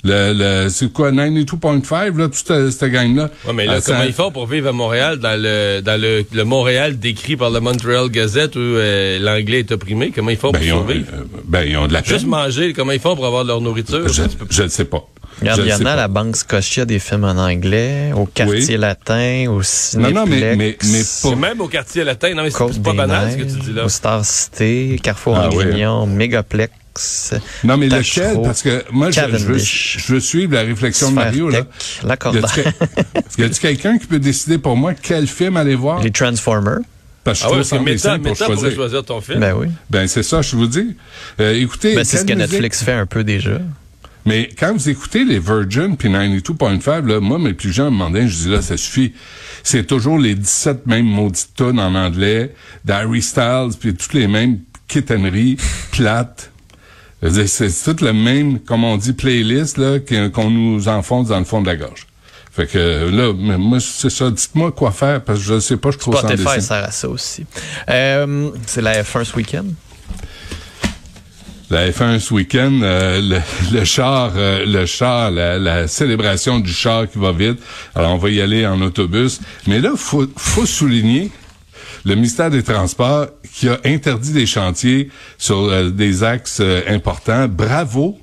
Le, 0.06 0.32
le, 0.64 0.70
c'est 0.70 0.94
quoi, 0.94 1.12
92.5, 1.12 2.18
là, 2.18 2.30
toute 2.30 2.36
cette, 2.48 2.72
cette 2.72 2.90
gang-là. 2.90 3.30
Ouais, 3.46 3.52
mais 3.54 3.66
là, 3.66 3.76
Ah, 3.80 3.82
comment 3.86 4.04
ils 4.04 4.14
font 4.14 4.32
pour 4.32 4.48
vivre 4.48 4.70
à 4.70 4.72
Montréal 4.72 5.18
dans 5.20 5.38
le 5.38 5.82
dans 5.82 6.00
le, 6.00 6.24
le 6.32 6.44
Montréal 6.46 6.98
décrit 6.98 7.36
par 7.36 7.50
le 7.50 7.60
Montreal 7.60 8.08
Gazette 8.10 8.56
où 8.56 8.60
euh, 8.60 9.20
l'anglais 9.20 9.60
est 9.60 9.72
opprimé? 9.74 10.14
Comment 10.16 10.30
ils 10.30 10.38
font 10.38 10.52
Ben, 10.52 10.60
pour 10.60 10.68
ils 10.68 10.72
ont, 10.72 10.88
survivre? 10.88 11.08
euh, 11.14 11.24
ben, 11.46 11.64
ils 11.68 11.76
ont 11.76 11.88
de 11.88 11.92
la 11.92 12.02
Juste 12.02 12.22
peine. 12.22 12.30
manger, 12.30 12.72
comment 12.72 12.94
ils 12.94 13.00
font 13.02 13.14
pour 13.18 13.26
avoir 13.26 13.44
de 13.44 13.50
leur 13.50 13.60
nourriture? 13.60 14.08
Je, 14.08 14.24
je 14.50 14.64
ne 14.64 14.68
sais 14.70 14.86
pas. 14.86 15.06
Regarde, 15.42 15.60
Je 15.62 15.66
il 15.66 15.70
y 15.70 15.74
en 15.74 15.86
a 15.86 15.92
à 15.92 15.96
la 15.96 16.08
Banque 16.08 16.36
Scotia 16.36 16.86
des 16.86 17.00
films 17.00 17.24
en 17.24 17.38
anglais, 17.38 18.12
au 18.16 18.26
Quartier 18.26 18.76
Oui. 18.76 18.78
Latin, 18.78 19.46
au 19.50 19.56
Non, 19.58 19.62
Cinéplex. 19.64 20.16
non, 20.16 20.26
mais, 20.28 20.56
mais, 20.56 20.78
mais 20.84 21.04
C'est 21.04 21.30
pas. 21.30 21.36
même 21.36 21.62
au 21.62 21.68
quartier 21.68 22.04
latin. 22.04 22.34
Non, 22.34 22.44
mais 22.44 22.50
c'est 22.52 22.82
pas 22.82 22.94
banal 22.94 23.32
ce 23.32 23.38
que 23.38 23.42
Neiges, 23.44 23.54
tu 23.54 23.60
dis 23.62 23.74
là. 23.74 23.86
Au 23.86 23.90
Star 23.90 24.26
City, 24.26 25.00
Carrefour 25.02 25.38
Ah, 25.38 25.50
oui. 25.52 25.64
Angrignon, 25.66 26.06
Mégaplex. 26.08 27.34
Non, 27.64 27.78
mais 27.78 27.88
Tachereau, 27.88 28.30
lequel? 28.30 28.42
Parce 28.44 28.62
que 28.62 28.84
moi, 28.92 29.12
je, 29.12 29.22
je, 29.22 29.46
veux, 29.46 29.58
je 29.58 30.20
suivre 30.20 30.54
la 30.56 30.62
réflexion 30.64 31.12
de 31.12 31.16
Mario, 31.16 31.50
là. 31.50 31.62
Tech, 31.62 32.18
que- 32.20 33.42
y 33.42 33.44
a-t-il 33.46 33.60
quelqu'un 33.60 33.98
qui 33.98 34.08
peut 34.08 34.20
décider 34.20 34.58
pour 34.58 34.76
moi 34.76 34.94
quel 34.94 35.28
film 35.28 35.56
aller 35.56 35.76
voir? 35.76 36.02
Les 36.02 36.12
Transformers. 36.12 36.80
Parce 37.24 37.42
que 37.42 37.46
Ah 37.48 37.62
je 37.62 37.76
ouais, 37.76 37.80
Meta, 37.82 38.18
dessin 38.18 38.20
pour 38.20 38.36
choisir. 38.36 39.04
ton 39.06 39.22
film. 39.22 39.40
Ben 39.40 39.54
oui. 39.56 39.68
Ben, 39.90 40.08
c'est 40.08 40.24
ça, 40.24 40.42
je 40.42 40.56
vous 40.56 40.68
dis. 40.68 40.96
Euh, 41.40 41.54
écoutez, 41.54 41.94
Ben, 41.96 42.04
c'est 42.04 42.18
ce 42.18 42.26
que 42.26 42.34
musique- 42.34 42.52
Netflix 42.52 42.84
fait 42.84 42.94
un 42.94 43.06
peu 43.06 43.24
déjà. 43.24 43.60
Mais 44.26 44.50
quand 44.58 44.74
vous 44.74 44.90
écoutez 44.90 45.24
les 45.24 45.40
Virgin 45.40 45.96
puis 45.96 46.10
92.5, 46.10 47.08
là, 47.08 47.20
moi, 47.20 47.40
mes 47.40 47.54
plus 47.54 47.72
jeunes 47.72 47.88
me 47.88 47.92
demandaient, 47.92 48.28
je 48.28 48.36
dis 48.36 48.50
là, 48.50 48.62
ça 48.62 48.78
suffit. 48.78 49.14
C'est 49.64 49.86
toujours 49.88 50.20
les 50.20 50.36
17 50.36 50.86
mêmes 50.88 51.08
maudites 51.08 51.54
tonnes 51.56 51.80
en 51.80 51.96
anglais, 51.96 52.54
d'Harry 52.86 53.22
Styles, 53.22 53.72
puis 53.80 53.94
toutes 53.94 54.14
les 54.14 54.28
mêmes 54.28 54.60
kitteneries 54.88 55.58
plates. 55.92 56.52
C'est 57.22 57.70
tout 57.84 58.04
le 58.04 58.14
même, 58.14 58.60
comme 58.60 58.84
on 58.84 58.96
dit, 58.98 59.14
playlist 59.14 59.78
là 59.78 60.00
qu'on 60.00 60.50
nous 60.50 60.88
enfonce 60.88 61.28
dans 61.28 61.40
le 61.40 61.46
fond 61.46 61.62
de 61.62 61.68
la 61.68 61.76
gorge. 61.76 62.08
Fait 62.52 62.66
que 62.66 63.10
là, 63.10 63.34
moi, 63.34 63.80
c'est 63.80 64.10
ça. 64.10 64.32
Dites-moi 64.32 64.72
quoi 64.72 64.92
faire, 64.92 65.22
parce 65.24 65.40
que 65.40 65.46
je 65.46 65.60
sais 65.60 65.78
pas, 65.78 65.92
je 65.92 65.98
trouve 65.98 66.16
ça 66.16 66.28
Spotify 66.28 66.62
sert 66.62 66.84
à 66.84 66.92
ça 66.92 67.10
aussi. 67.10 67.46
Euh, 67.90 68.52
c'est 68.66 68.82
la 68.82 69.02
F1 69.04 69.24
ce 69.24 69.36
week-end. 69.36 69.66
La 71.70 71.90
F1 71.90 72.20
ce 72.20 72.34
week-end, 72.34 72.80
euh, 72.82 73.22
le, 73.22 73.40
le 73.78 73.86
char, 73.86 74.34
euh, 74.36 74.66
le 74.66 74.86
char, 74.86 75.30
la, 75.30 75.60
la 75.60 75.88
célébration 75.88 76.60
du 76.60 76.72
char 76.72 77.10
qui 77.10 77.20
va 77.20 77.32
vite. 77.32 77.60
Alors 77.94 78.12
on 78.12 78.18
va 78.18 78.30
y 78.30 78.42
aller 78.42 78.66
en 78.66 78.82
autobus. 78.82 79.40
Mais 79.68 79.80
là, 79.80 79.92
faut, 79.96 80.26
faut 80.36 80.66
souligner 80.66 81.30
le 82.06 82.16
ministère 82.16 82.50
des 82.50 82.64
Transports 82.64 83.28
qui 83.54 83.70
a 83.70 83.80
interdit 83.86 84.32
des 84.32 84.46
chantiers 84.46 85.10
sur 85.38 85.58
euh, 85.58 85.90
des 85.90 86.24
axes 86.24 86.60
euh, 86.62 86.82
importants. 86.88 87.48
Bravo. 87.48 88.18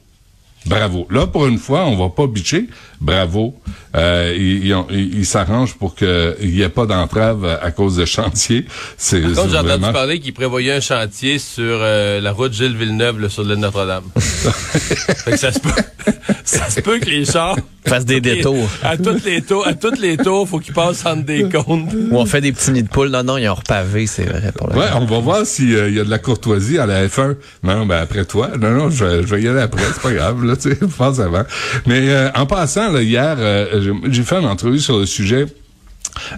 Bravo. 0.66 1.06
Là, 1.10 1.26
pour 1.26 1.46
une 1.46 1.58
fois, 1.58 1.84
on 1.84 1.96
va 1.96 2.08
pas 2.08 2.26
bitcher. 2.26 2.68
Bravo. 3.00 3.54
Euh, 3.94 4.34
ils 4.36 4.66
ils 4.66 4.74
ont- 4.74 4.86
ils- 4.90 5.18
ils 5.20 5.26
s'arrangent 5.26 5.74
pour 5.74 5.94
qu'il 5.94 6.34
n'y 6.42 6.60
ait 6.60 6.68
pas 6.68 6.86
d'entrave 6.86 7.44
à, 7.46 7.64
à 7.64 7.70
cause 7.70 7.96
de 7.96 8.04
chantiers. 8.04 8.66
C'est 8.96 9.20
Par 9.20 9.30
contre, 9.30 9.42
c'est 9.44 9.50
j'ai 9.50 9.56
entendu 9.56 9.68
vraiment- 9.70 9.92
parler 9.92 10.20
qu'ils 10.20 10.34
prévoyaient 10.34 10.72
un 10.72 10.80
chantier 10.80 11.38
sur 11.38 11.62
euh, 11.80 12.20
la 12.20 12.32
route 12.32 12.52
Gilles 12.52 12.76
Villeneuve, 12.76 13.20
là, 13.20 13.28
sur 13.28 13.42
l'île 13.42 13.58
Notre-Dame? 13.58 14.04
fait 14.16 15.30
que 15.32 15.36
ça 15.36 15.52
se 15.52 15.60
peut, 15.60 15.70
ça 16.44 16.68
se 16.70 16.80
peut 16.80 16.98
que 16.98 17.06
les 17.08 17.24
chars 17.24 17.56
Fasse 17.86 18.04
des 18.04 18.20
détours. 18.32 18.68
à 18.82 18.96
toutes 18.96 19.24
les 19.24 19.40
tours, 19.42 19.64
à 19.64 19.72
toutes 19.74 20.00
les 20.00 20.16
tours, 20.16 20.48
faut 20.48 20.58
qu'ils 20.58 20.74
passent 20.74 21.06
entre 21.06 21.24
des 21.24 21.44
comptes. 21.48 21.88
Où 22.10 22.16
on 22.18 22.26
fait 22.26 22.40
des 22.40 22.50
petits 22.50 22.72
nids 22.72 22.82
de 22.82 22.88
poules. 22.88 23.10
Non, 23.10 23.22
non, 23.22 23.36
ils 23.38 23.48
ont 23.48 23.54
repavé, 23.54 24.08
c'est 24.08 24.24
vrai. 24.24 24.50
Pour 24.56 24.68
le 24.70 24.76
Ouais, 24.76 24.86
on 24.96 25.04
va 25.06 25.18
voir 25.20 25.46
s'il 25.46 25.70
y 25.70 26.00
a 26.00 26.04
de 26.04 26.10
la 26.10 26.18
courtoisie 26.18 26.78
à 26.78 26.86
la 26.86 27.06
F1. 27.06 27.36
Non, 27.62 27.86
ben 27.86 27.98
après 28.02 28.24
toi. 28.24 28.50
Non, 28.60 28.72
non, 28.72 28.90
je, 28.90 29.04
vais- 29.04 29.22
je 29.22 29.28
vais 29.32 29.42
y 29.42 29.46
aller 29.48 29.60
après, 29.60 29.84
c'est 29.94 30.02
pas 30.02 30.12
grave, 30.12 30.44
là, 30.44 30.56
tu 30.56 30.70
sais, 30.70 30.76
pense 30.98 31.20
avant. 31.20 31.44
Mais 31.86 32.08
euh, 32.10 32.28
en 32.34 32.44
passant, 32.44 32.85
hier, 32.94 33.36
euh, 33.38 33.80
j'ai- 33.82 34.12
j'ai 34.12 34.22
fait 34.22 34.36
une 34.36 34.46
entrevue 34.46 34.78
sur 34.80 34.98
le 34.98 35.06
sujet. 35.06 35.46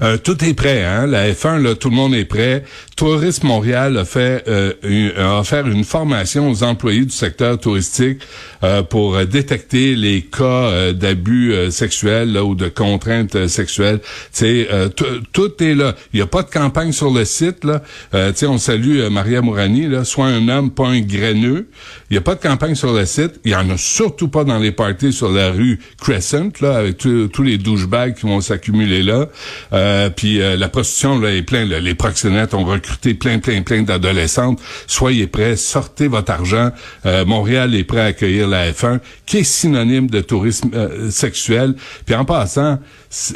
Euh, 0.03 0.17
tout 0.19 0.43
est 0.45 0.55
prêt, 0.55 0.85
hein? 0.85 1.07
La 1.07 1.31
F1, 1.31 1.63
là, 1.63 1.75
tout 1.75 1.91
le 1.91 1.97
monde 1.97 2.15
est 2.15 2.25
prêt. 2.25 2.65
Tourisme 2.97 3.47
Montréal 3.47 3.97
a 3.97 4.05
fait 4.05 4.45
euh, 4.49 4.73
une, 4.83 5.13
offert 5.19 5.67
une 5.67 5.85
formation 5.85 6.51
aux 6.51 6.63
employés 6.63 7.05
du 7.05 7.11
secteur 7.13 7.59
touristique 7.59 8.21
euh, 8.65 8.83
pour 8.83 9.17
euh, 9.17 9.25
détecter 9.25 9.95
les 9.95 10.23
cas 10.23 10.93
d'abus 10.93 11.55
sexuels 11.71 12.37
ou 12.39 12.55
de 12.55 12.69
contraintes 12.69 13.47
sexuelles. 13.47 14.01
Euh, 14.43 14.89
tout- 15.33 15.63
est 15.63 15.75
là. 15.75 15.95
Il 16.13 16.17
n'y 16.17 16.23
a 16.23 16.27
pas 16.27 16.43
de 16.43 16.51
campagne 16.51 16.93
sur 16.93 17.11
le 17.11 17.25
site. 17.25 17.65
Là. 17.65 17.83
On 18.43 18.59
salue 18.59 19.09
Maria 19.11 19.41
Mourani. 19.43 19.89
Là, 19.89 20.05
soit 20.05 20.27
un 20.27 20.49
homme, 20.49 20.71
pas 20.71 20.87
un 20.89 21.01
graineux. 21.01 21.69
Il 22.11 22.15
n'y 22.15 22.19
a 22.19 22.21
pas 22.21 22.35
de 22.35 22.41
campagne 22.41 22.75
sur 22.75 22.93
le 22.93 23.05
site. 23.07 23.41
Il 23.45 23.53
y 23.53 23.55
en 23.55 23.69
a 23.71 23.77
surtout 23.77 24.29
pas 24.29 24.45
dans 24.45 24.59
les 24.59 24.73
parties 24.73 25.13
sur 25.13 25.31
la 25.31 25.51
rue 25.51 25.79
Crescent, 26.01 26.51
là, 26.61 26.77
avec 26.79 26.99
tous 26.99 27.43
les 27.43 27.59
douchebags 27.59 28.15
qui 28.15 28.27
vont 28.27 28.41
s'accumuler 28.41 29.03
là. 29.03 29.29
Euh, 29.73 30.11
puis 30.11 30.41
euh, 30.41 30.57
la 30.57 30.69
prostitution 30.69 31.19
là, 31.19 31.31
est 31.31 31.43
plein. 31.43 31.65
là. 31.65 31.81
Les 31.81 31.95
proxénètes 31.95 32.55
ont 32.55 32.65
recruté 32.65 33.15
plein, 33.15 33.39
plein, 33.39 33.63
plein 33.63 33.83
d'adolescentes. 33.83 34.61
Soyez 34.87 35.27
prêts, 35.27 35.57
sortez 35.57 36.09
votre 36.09 36.33
argent. 36.33 36.71
Euh, 37.07 37.25
Montréal 37.25 37.75
est 37.75 37.85
prêt 37.85 38.01
à 38.01 38.05
accueillir 38.07 38.49
la 38.49 38.71
F1, 38.71 39.01
qui 39.27 39.39
est 39.39 39.45
synonyme 39.45 40.09
de 40.09 40.21
tourisme 40.21 40.71
euh, 40.75 41.11
sexuel. 41.11 41.75
Puis 42.07 42.15
en 42.15 42.25
passant, 42.25 42.79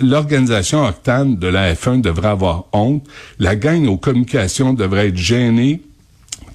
l'organisation 0.00 0.86
Octane 0.86 1.36
de 1.36 1.48
la 1.48 1.74
F1 1.74 2.00
devrait 2.00 2.28
avoir 2.28 2.66
honte. 2.72 3.04
La 3.38 3.56
gang 3.56 3.86
aux 3.86 3.96
communications 3.98 4.72
devrait 4.72 5.08
être 5.08 5.16
gênée 5.16 5.80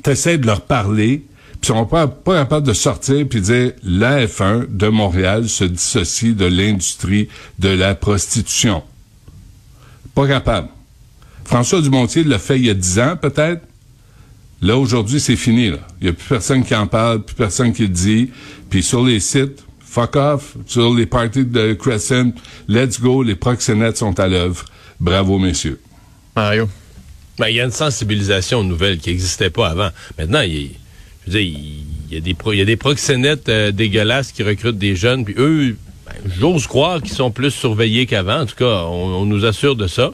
t'essaies 0.07 0.37
de 0.37 0.45
leur 0.45 0.61
parler, 0.61 1.25
puis 1.59 1.67
sont 1.67 1.85
pas, 1.85 2.07
pas 2.07 2.39
capables 2.39 2.65
de 2.65 2.71
sortir 2.71 3.27
puis 3.27 3.41
dire 3.41 3.73
la 3.83 4.25
F1 4.25 4.67
de 4.69 4.87
Montréal 4.87 5.49
se 5.49 5.65
dissocie 5.65 6.33
de 6.33 6.45
l'industrie 6.45 7.27
de 7.59 7.67
la 7.67 7.93
prostitution. 7.93 8.83
Pas 10.17 10.27
capable. 10.27 10.69
François 11.45 11.79
Dumontier 11.79 12.23
l'a 12.23 12.39
fait 12.39 12.57
il 12.57 12.65
y 12.65 12.71
a 12.71 12.73
dix 12.73 12.97
ans, 12.97 13.15
peut-être. 13.21 13.61
Là, 14.63 14.75
aujourd'hui, 14.75 15.19
c'est 15.19 15.35
fini. 15.35 15.69
Là. 15.69 15.77
Il 16.01 16.05
n'y 16.05 16.09
a 16.09 16.13
plus 16.13 16.27
personne 16.27 16.65
qui 16.65 16.73
en 16.73 16.87
parle, 16.87 17.21
plus 17.21 17.35
personne 17.35 17.71
qui 17.71 17.83
le 17.83 17.89
dit. 17.89 18.31
Puis 18.67 18.81
sur 18.81 19.05
les 19.05 19.19
sites, 19.19 19.63
fuck 19.79 20.15
off. 20.15 20.57
Sur 20.65 20.91
les 20.95 21.05
parties 21.05 21.45
de 21.45 21.73
Crescent, 21.73 22.31
let's 22.67 22.99
go, 22.99 23.21
les 23.21 23.35
proxénètes 23.35 23.97
sont 23.97 24.19
à 24.19 24.27
l'œuvre. 24.27 24.65
Bravo, 24.99 25.37
messieurs. 25.37 25.79
Mario? 26.35 26.67
Ben, 27.37 27.49
il 27.49 27.57
y 27.57 27.61
a 27.61 27.65
une 27.65 27.69
sensibilisation 27.69 28.63
nouvelle 28.63 28.97
qui 28.97 29.11
n'existait 29.11 29.51
pas 29.51 29.67
avant. 29.67 29.89
Maintenant, 30.17 30.41
il, 30.41 30.71
il 31.27 31.83
y 32.09 32.61
a 32.61 32.65
des 32.65 32.75
proxénètes 32.75 33.49
euh, 33.49 33.71
dégueulasses 33.71 34.31
qui 34.31 34.41
recrutent 34.41 34.79
des 34.79 34.95
jeunes, 34.95 35.25
puis 35.25 35.35
eux, 35.37 35.77
ben, 36.07 36.31
j'ose 36.39 36.67
croire 36.67 37.01
qu'ils 37.01 37.13
sont 37.13 37.31
plus 37.31 37.51
surveillés 37.51 38.05
qu'avant. 38.05 38.41
En 38.41 38.45
tout 38.45 38.55
cas, 38.55 38.83
on, 38.85 39.21
on 39.21 39.25
nous 39.25 39.45
assure 39.45 39.75
de 39.75 39.87
ça. 39.87 40.11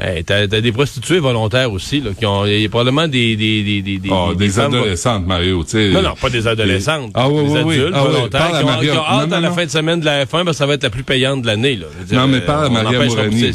Hey, 0.00 0.22
t'as, 0.22 0.46
t'as 0.46 0.60
des 0.60 0.70
prostituées 0.70 1.18
volontaires 1.18 1.72
aussi, 1.72 2.00
là, 2.00 2.10
qui 2.16 2.24
ont, 2.24 2.46
il 2.46 2.60
y 2.60 2.64
a 2.64 2.68
probablement 2.68 3.08
des, 3.08 3.34
des, 3.34 3.64
des, 3.64 3.82
des, 3.82 3.98
des, 3.98 4.08
Oh, 4.12 4.32
des, 4.32 4.60
adolescentes, 4.60 5.26
Mario, 5.26 5.64
tu 5.64 5.70
sais. 5.70 5.90
Non, 5.90 6.02
non, 6.02 6.14
pas 6.14 6.30
des 6.30 6.46
adolescentes. 6.46 7.10
Ah 7.14 7.28
oui, 7.28 7.42
des 7.46 7.50
oui, 7.50 7.62
oui. 7.64 7.74
adultes 7.80 7.92
Ah 7.96 8.02
volontaires 8.04 8.48
qui, 8.58 8.62
ont, 8.62 8.66
Maria- 8.66 8.92
qui 8.92 8.98
ont 8.98 9.02
hâte 9.04 9.28
non, 9.28 9.36
à 9.36 9.40
la 9.40 9.48
non. 9.48 9.54
fin 9.56 9.64
de 9.66 9.70
semaine 9.70 9.98
de 9.98 10.04
la 10.04 10.24
F1, 10.24 10.28
parce 10.30 10.44
que 10.50 10.52
ça 10.52 10.66
va 10.66 10.74
être 10.74 10.84
la 10.84 10.90
plus 10.90 11.02
payante 11.02 11.42
de 11.42 11.48
l'année. 11.48 11.74
Là. 11.74 11.86
Dire, 12.06 12.20
Non, 12.20 12.28
mais 12.28 12.36
euh, 12.40 12.48
à 12.48 12.66
on 12.68 12.70
Maria 12.70 13.04
Mourani. 13.04 13.50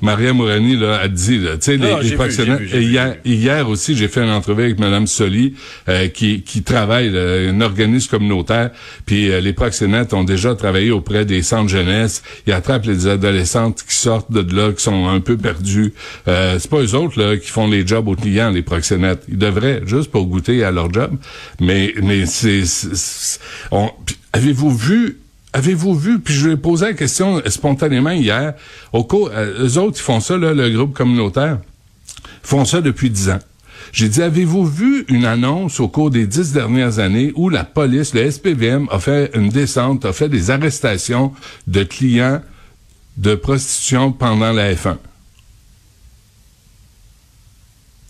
Maria 0.00 0.32
Mourani 0.32 0.76
là, 0.76 0.98
a 0.98 1.08
dit, 1.08 1.38
là, 1.38 1.52
tu 1.56 1.62
sais, 1.62 1.76
les, 1.76 2.08
vu, 2.10 2.16
proxénètes- 2.16 2.60
vu, 2.60 2.76
et 2.76 2.82
hier, 2.82 3.16
hier 3.24 3.68
aussi, 3.68 3.96
j'ai 3.96 4.08
fait 4.08 4.22
une 4.22 4.30
entrevue 4.30 4.62
avec 4.64 4.78
Madame 4.78 5.06
Soli, 5.06 5.54
euh, 5.88 6.08
qui, 6.08 6.42
qui 6.42 6.62
travaille, 6.62 7.10
là, 7.10 7.50
un 7.50 7.60
organisme 7.60 8.10
communautaire, 8.10 8.70
puis 9.06 9.30
euh, 9.30 9.40
les 9.40 9.52
proxénètes 9.52 10.14
ont 10.14 10.24
déjà 10.24 10.54
travaillé 10.54 10.90
auprès 10.90 11.24
des 11.24 11.42
centres 11.42 11.68
jeunesse. 11.68 12.22
Ils 12.46 12.52
attrapent 12.52 12.86
les 12.86 13.06
adolescentes 13.06 13.84
qui 13.88 13.94
sortent 13.96 14.30
de 14.32 14.54
là, 14.54 14.72
qui 14.72 14.82
sont 14.82 15.08
un 15.08 15.20
peu 15.20 15.36
perdues. 15.36 15.92
Euh, 16.28 16.58
c'est 16.58 16.70
pas 16.70 16.80
eux 16.82 16.94
autres 16.94 17.20
là 17.20 17.36
qui 17.36 17.50
font 17.50 17.68
les 17.68 17.86
jobs 17.86 18.06
aux 18.08 18.14
clients, 18.16 18.50
les 18.50 18.62
proxénètes. 18.62 19.24
Ils 19.28 19.38
devraient, 19.38 19.82
juste 19.86 20.10
pour 20.10 20.26
goûter 20.26 20.62
à 20.64 20.70
leur 20.70 20.92
job. 20.92 21.16
Mais, 21.60 21.94
mais 22.02 22.26
c'est... 22.26 22.62
on- 23.70 23.90
Avez-vous 24.32 24.76
vu 24.76 25.18
Avez-vous 25.52 25.94
vu, 25.94 26.18
puis 26.20 26.34
je 26.34 26.46
lui 26.46 26.54
ai 26.54 26.56
posé 26.56 26.86
la 26.86 26.92
question 26.92 27.40
spontanément 27.46 28.10
hier, 28.10 28.54
au 28.92 29.04
cours, 29.04 29.30
euh, 29.32 29.66
eux 29.66 29.78
autres, 29.78 29.98
ils 29.98 30.02
font 30.02 30.20
ça, 30.20 30.36
là, 30.36 30.52
le 30.52 30.70
groupe 30.70 30.94
communautaire, 30.94 31.58
font 32.42 32.64
ça 32.64 32.80
depuis 32.80 33.10
dix 33.10 33.30
ans. 33.30 33.38
J'ai 33.92 34.08
dit, 34.08 34.20
avez-vous 34.20 34.66
vu 34.66 35.06
une 35.08 35.24
annonce 35.24 35.80
au 35.80 35.88
cours 35.88 36.10
des 36.10 36.26
dix 36.26 36.52
dernières 36.52 36.98
années 36.98 37.32
où 37.34 37.48
la 37.48 37.64
police, 37.64 38.12
le 38.14 38.30
SPVM, 38.30 38.86
a 38.90 38.98
fait 38.98 39.30
une 39.34 39.48
descente, 39.48 40.04
a 40.04 40.12
fait 40.12 40.28
des 40.28 40.50
arrestations 40.50 41.32
de 41.66 41.82
clients 41.82 42.42
de 43.16 43.34
prostitution 43.34 44.12
pendant 44.12 44.52
la 44.52 44.74
F1? 44.74 44.98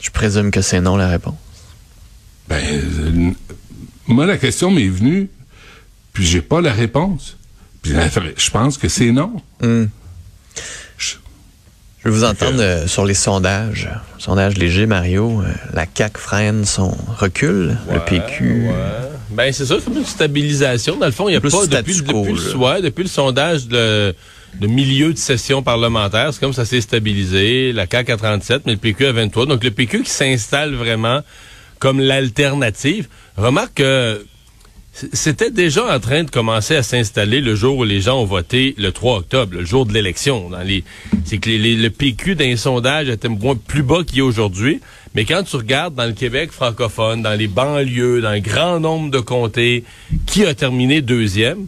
Je 0.01 0.11
présume 0.11 0.51
que 0.51 0.61
c'est 0.61 0.81
non 0.81 0.97
la 0.97 1.09
réponse. 1.09 1.37
Ben, 2.49 2.63
euh, 2.65 3.31
moi, 4.07 4.27
la 4.27 4.39
question 4.39 4.71
m'est 4.71 4.89
venue, 4.89 5.29
puis 6.19 6.27
j'ai 6.27 6.41
pas 6.43 6.61
la 6.61 6.73
réponse. 6.73 7.37
Puis 7.81 7.93
Je, 8.37 8.51
pense 8.51 8.77
que 8.77 8.89
c'est 8.89 9.13
non. 9.13 9.41
Je 9.63 9.87
vais 12.05 12.11
vous 12.11 12.25
entendre 12.25 12.61
euh, 12.61 12.89
sur 12.89 13.05
les 13.05 13.15
sondages. 13.15 13.89
Sondage 14.19 14.57
léger, 14.57 14.87
Mario. 14.87 15.43
Euh, 15.43 15.53
la 15.75 15.87
CAQ 15.93 16.19
freine 16.19 16.65
son 16.65 16.91
recul. 17.19 17.77
le 17.93 18.01
PQ. 18.01 18.67
ouais. 18.67 18.73
Ben, 19.31 19.53
c'est 19.53 19.65
ça, 19.65 19.77
c'est 19.79 19.85
comme 19.85 19.99
une 19.99 20.05
stabilisation. 20.05 20.97
Dans 20.97 21.07
le 21.07 21.13
fond, 21.13 21.29
il 21.29 21.33
n'y 21.33 21.37
a 21.37 21.41
Plus 21.41 21.53
pas, 21.53 21.67
depuis, 21.69 22.03
quo, 22.03 22.23
depuis, 22.25 22.33
le- 22.45 22.51
là. 22.51 22.57
ouais, 22.57 22.83
depuis 22.83 23.03
le 23.05 23.09
sondage 23.09 23.69
de, 23.69 24.13
de 24.61 24.67
milieu 24.67 25.13
de 25.13 25.19
session 25.19 25.63
parlementaire, 25.63 26.35
c'est 26.35 26.41
comme 26.41 26.53
ça 26.53 26.65
s'est 26.65 26.81
stabilisé. 26.81 27.73
La 27.73 27.87
CAQ 27.89 28.11
à 28.13 28.17
37, 28.17 28.63
mais 28.67 28.73
le 28.73 28.79
PQ 28.79 29.07
à 29.07 29.13
23. 29.13 29.47
Donc, 29.47 29.63
le 29.63 29.71
PQ 29.71 30.03
qui 30.03 30.11
s'installe 30.11 30.75
vraiment 30.75 31.21
comme 31.79 32.01
l'alternative. 32.01 33.07
Remarque 33.37 33.75
que 33.75 34.27
c'était 35.13 35.51
déjà 35.51 35.95
en 35.95 36.01
train 36.01 36.25
de 36.25 36.31
commencer 36.31 36.75
à 36.75 36.83
s'installer 36.83 37.41
le 37.41 37.55
jour 37.55 37.79
où 37.79 37.85
les 37.85 38.01
gens 38.01 38.21
ont 38.21 38.25
voté 38.25 38.75
le 38.79 38.91
3 38.91 39.19
octobre, 39.19 39.55
le 39.55 39.65
jour 39.65 39.87
de 39.87 39.93
l'élection. 39.93 40.51
C'est 41.25 41.39
que 41.39 41.51
le 41.51 41.89
PQ 41.89 42.35
d'un 42.35 42.57
sondage 42.57 43.09
était 43.09 43.29
moins 43.29 43.55
plus 43.55 43.83
bas 43.83 44.03
qu'il 44.05 44.19
est 44.19 44.23
aujourd'hui. 44.23 44.81
Mais 45.15 45.25
quand 45.25 45.43
tu 45.43 45.57
regardes 45.57 45.95
dans 45.95 46.07
le 46.07 46.13
Québec 46.13 46.51
francophone, 46.53 47.23
dans 47.23 47.35
les 47.35 47.49
banlieues, 47.49 48.21
dans 48.21 48.29
un 48.29 48.41
grand 48.41 48.81
nombre 48.81 49.11
de 49.11 49.21
comtés, 49.21 49.85
qui 50.27 50.45
a 50.45 50.55
terminé 50.55 51.01
deuxième, 51.01 51.67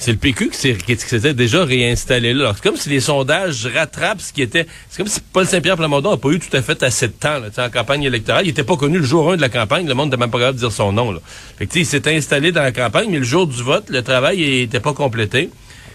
c'est 0.00 0.12
le 0.12 0.16
PQ 0.16 0.50
qui 0.50 0.96
s'était 0.96 1.34
déjà 1.34 1.64
réinstallé 1.64 2.32
là. 2.32 2.52
C'est 2.54 2.62
comme 2.62 2.76
si 2.76 2.88
les 2.88 3.00
sondages 3.00 3.66
rattrapent 3.66 4.20
ce 4.20 4.32
qui 4.32 4.42
était. 4.42 4.64
C'est 4.88 4.98
comme 4.98 5.08
si 5.08 5.20
Paul 5.32 5.44
Saint-Pierre 5.44 5.76
Plamondon 5.76 6.12
n'a 6.12 6.16
pas 6.16 6.28
eu 6.28 6.38
tout 6.38 6.56
à 6.56 6.62
fait 6.62 6.80
assez 6.84 7.08
de 7.08 7.12
temps 7.12 7.40
là, 7.40 7.48
en 7.58 7.68
campagne 7.68 8.04
électorale. 8.04 8.44
Il 8.44 8.48
n'était 8.48 8.62
pas 8.62 8.76
connu 8.76 8.98
le 8.98 9.04
jour 9.04 9.32
1 9.32 9.36
de 9.36 9.40
la 9.40 9.48
campagne. 9.48 9.88
Le 9.88 9.94
monde 9.94 10.06
n'était 10.06 10.20
même 10.20 10.30
pas 10.30 10.38
capable 10.38 10.54
de 10.54 10.60
dire 10.60 10.72
son 10.72 10.92
nom. 10.92 11.10
Là. 11.10 11.18
Fait 11.58 11.66
que, 11.66 11.76
il 11.76 11.84
s'est 11.84 12.08
installé 12.14 12.52
dans 12.52 12.62
la 12.62 12.70
campagne, 12.70 13.08
mais 13.10 13.18
le 13.18 13.24
jour 13.24 13.48
du 13.48 13.60
vote, 13.60 13.90
le 13.90 14.02
travail 14.02 14.38
n'était 14.38 14.78
pas 14.78 14.94
complété. 14.94 15.50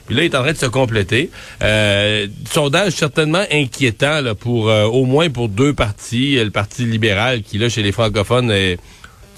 Puis 0.05 0.15
là, 0.17 0.23
il 0.23 0.25
est 0.25 0.35
en 0.35 0.41
train 0.41 0.51
de 0.51 0.57
se 0.57 0.65
compléter. 0.65 1.29
Euh, 1.63 2.27
sondage 2.51 2.91
certainement 2.91 3.43
inquiétant 3.49 4.19
là, 4.19 4.35
pour 4.35 4.69
euh, 4.69 4.83
au 4.83 5.05
moins 5.05 5.29
pour 5.29 5.47
deux 5.47 5.73
partis. 5.73 6.35
Le 6.35 6.51
Parti 6.51 6.83
libéral 6.83 7.41
qui, 7.41 7.57
là, 7.57 7.69
chez 7.69 7.83
les 7.83 7.93
francophones, 7.93 8.51
est, 8.51 8.79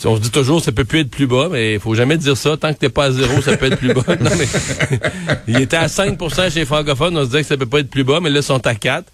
on 0.03 0.17
se 0.17 0.21
dit 0.21 0.31
toujours 0.31 0.61
ça 0.61 0.71
peut 0.71 0.83
plus 0.83 0.99
être 0.99 1.09
plus 1.09 1.25
bas, 1.27 1.47
mais 1.51 1.75
il 1.75 1.79
faut 1.79 1.95
jamais 1.95 2.17
dire 2.17 2.35
ça. 2.35 2.57
Tant 2.57 2.73
que 2.73 2.79
t'es 2.79 2.89
pas 2.89 3.05
à 3.05 3.11
zéro, 3.11 3.41
ça 3.41 3.55
peut 3.55 3.67
être 3.67 3.77
plus 3.77 3.93
bas. 3.93 4.03
Non, 4.19 4.29
mais 4.37 4.47
il 5.47 5.61
était 5.61 5.77
à 5.77 5.87
5% 5.87 6.51
chez 6.51 6.59
les 6.59 6.65
francophones, 6.65 7.17
on 7.17 7.21
se 7.21 7.27
disait 7.27 7.41
que 7.41 7.47
ça 7.47 7.57
peut 7.57 7.65
pas 7.65 7.79
être 7.79 7.89
plus 7.89 8.03
bas, 8.03 8.19
mais 8.21 8.29
là, 8.29 8.39
ils 8.39 8.43
sont 8.43 8.65
à 8.67 8.75
4. 8.75 9.05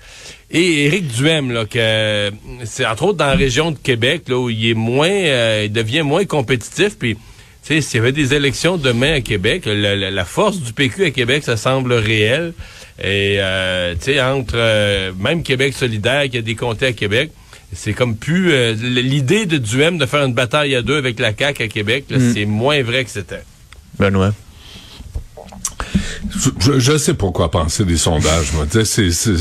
Et 0.49 0.85
Éric 0.85 1.07
Duhem, 1.07 1.51
là, 1.51 1.65
que 1.65 2.31
c'est 2.65 2.85
entre 2.85 3.03
autres 3.03 3.17
dans 3.17 3.27
la 3.27 3.35
région 3.35 3.71
de 3.71 3.77
Québec, 3.77 4.23
là, 4.27 4.37
où 4.37 4.49
il 4.49 4.69
est 4.69 4.73
moins, 4.73 5.09
euh, 5.09 5.63
il 5.65 5.71
devient 5.71 6.01
moins 6.01 6.25
compétitif, 6.25 6.97
puis 6.97 7.15
tu 7.15 7.19
sais, 7.75 7.81
s'il 7.81 7.97
y 7.97 8.01
avait 8.01 8.11
des 8.11 8.33
élections 8.33 8.77
demain 8.77 9.13
à 9.13 9.21
Québec, 9.21 9.63
la, 9.67 9.95
la- 9.95 10.09
la 10.11 10.25
force 10.25 10.59
du 10.59 10.73
PQ 10.73 11.05
à 11.05 11.11
Québec, 11.11 11.43
ça 11.43 11.57
semble 11.57 11.93
réel. 11.93 12.53
Et, 13.03 13.37
euh, 13.39 13.93
tu 13.95 14.13
sais, 14.13 14.21
entre 14.21 14.53
euh, 14.55 15.11
même 15.19 15.43
Québec 15.43 15.73
solidaire, 15.75 16.27
qui 16.29 16.37
a 16.37 16.41
des 16.41 16.55
comtés 16.55 16.87
à 16.87 16.91
Québec, 16.93 17.31
c'est 17.73 17.93
comme 17.93 18.15
plus... 18.15 18.51
euh, 18.51 18.73
L'idée 18.73 19.45
de 19.45 19.57
Duhem 19.57 19.97
de 19.97 20.05
faire 20.05 20.23
une 20.25 20.33
bataille 20.33 20.75
à 20.75 20.81
deux 20.81 20.97
avec 20.97 21.19
la 21.19 21.35
CAQ 21.35 21.63
à 21.63 21.67
Québec, 21.67 22.05
là, 22.09 22.17
c'est 22.33 22.45
moins 22.45 22.81
vrai 22.83 23.03
que 23.05 23.09
c'était. 23.09 23.43
Benoît. 23.99 24.33
Je, 26.59 26.79
je, 26.79 26.97
sais 26.97 27.13
pas 27.15 27.31
quoi 27.31 27.49
penser 27.49 27.83
des 27.83 27.97
sondages. 27.97 28.53
Moi, 28.53 28.65
Tu 28.71 28.85
sais, 28.85 29.11
c'est, 29.11 29.37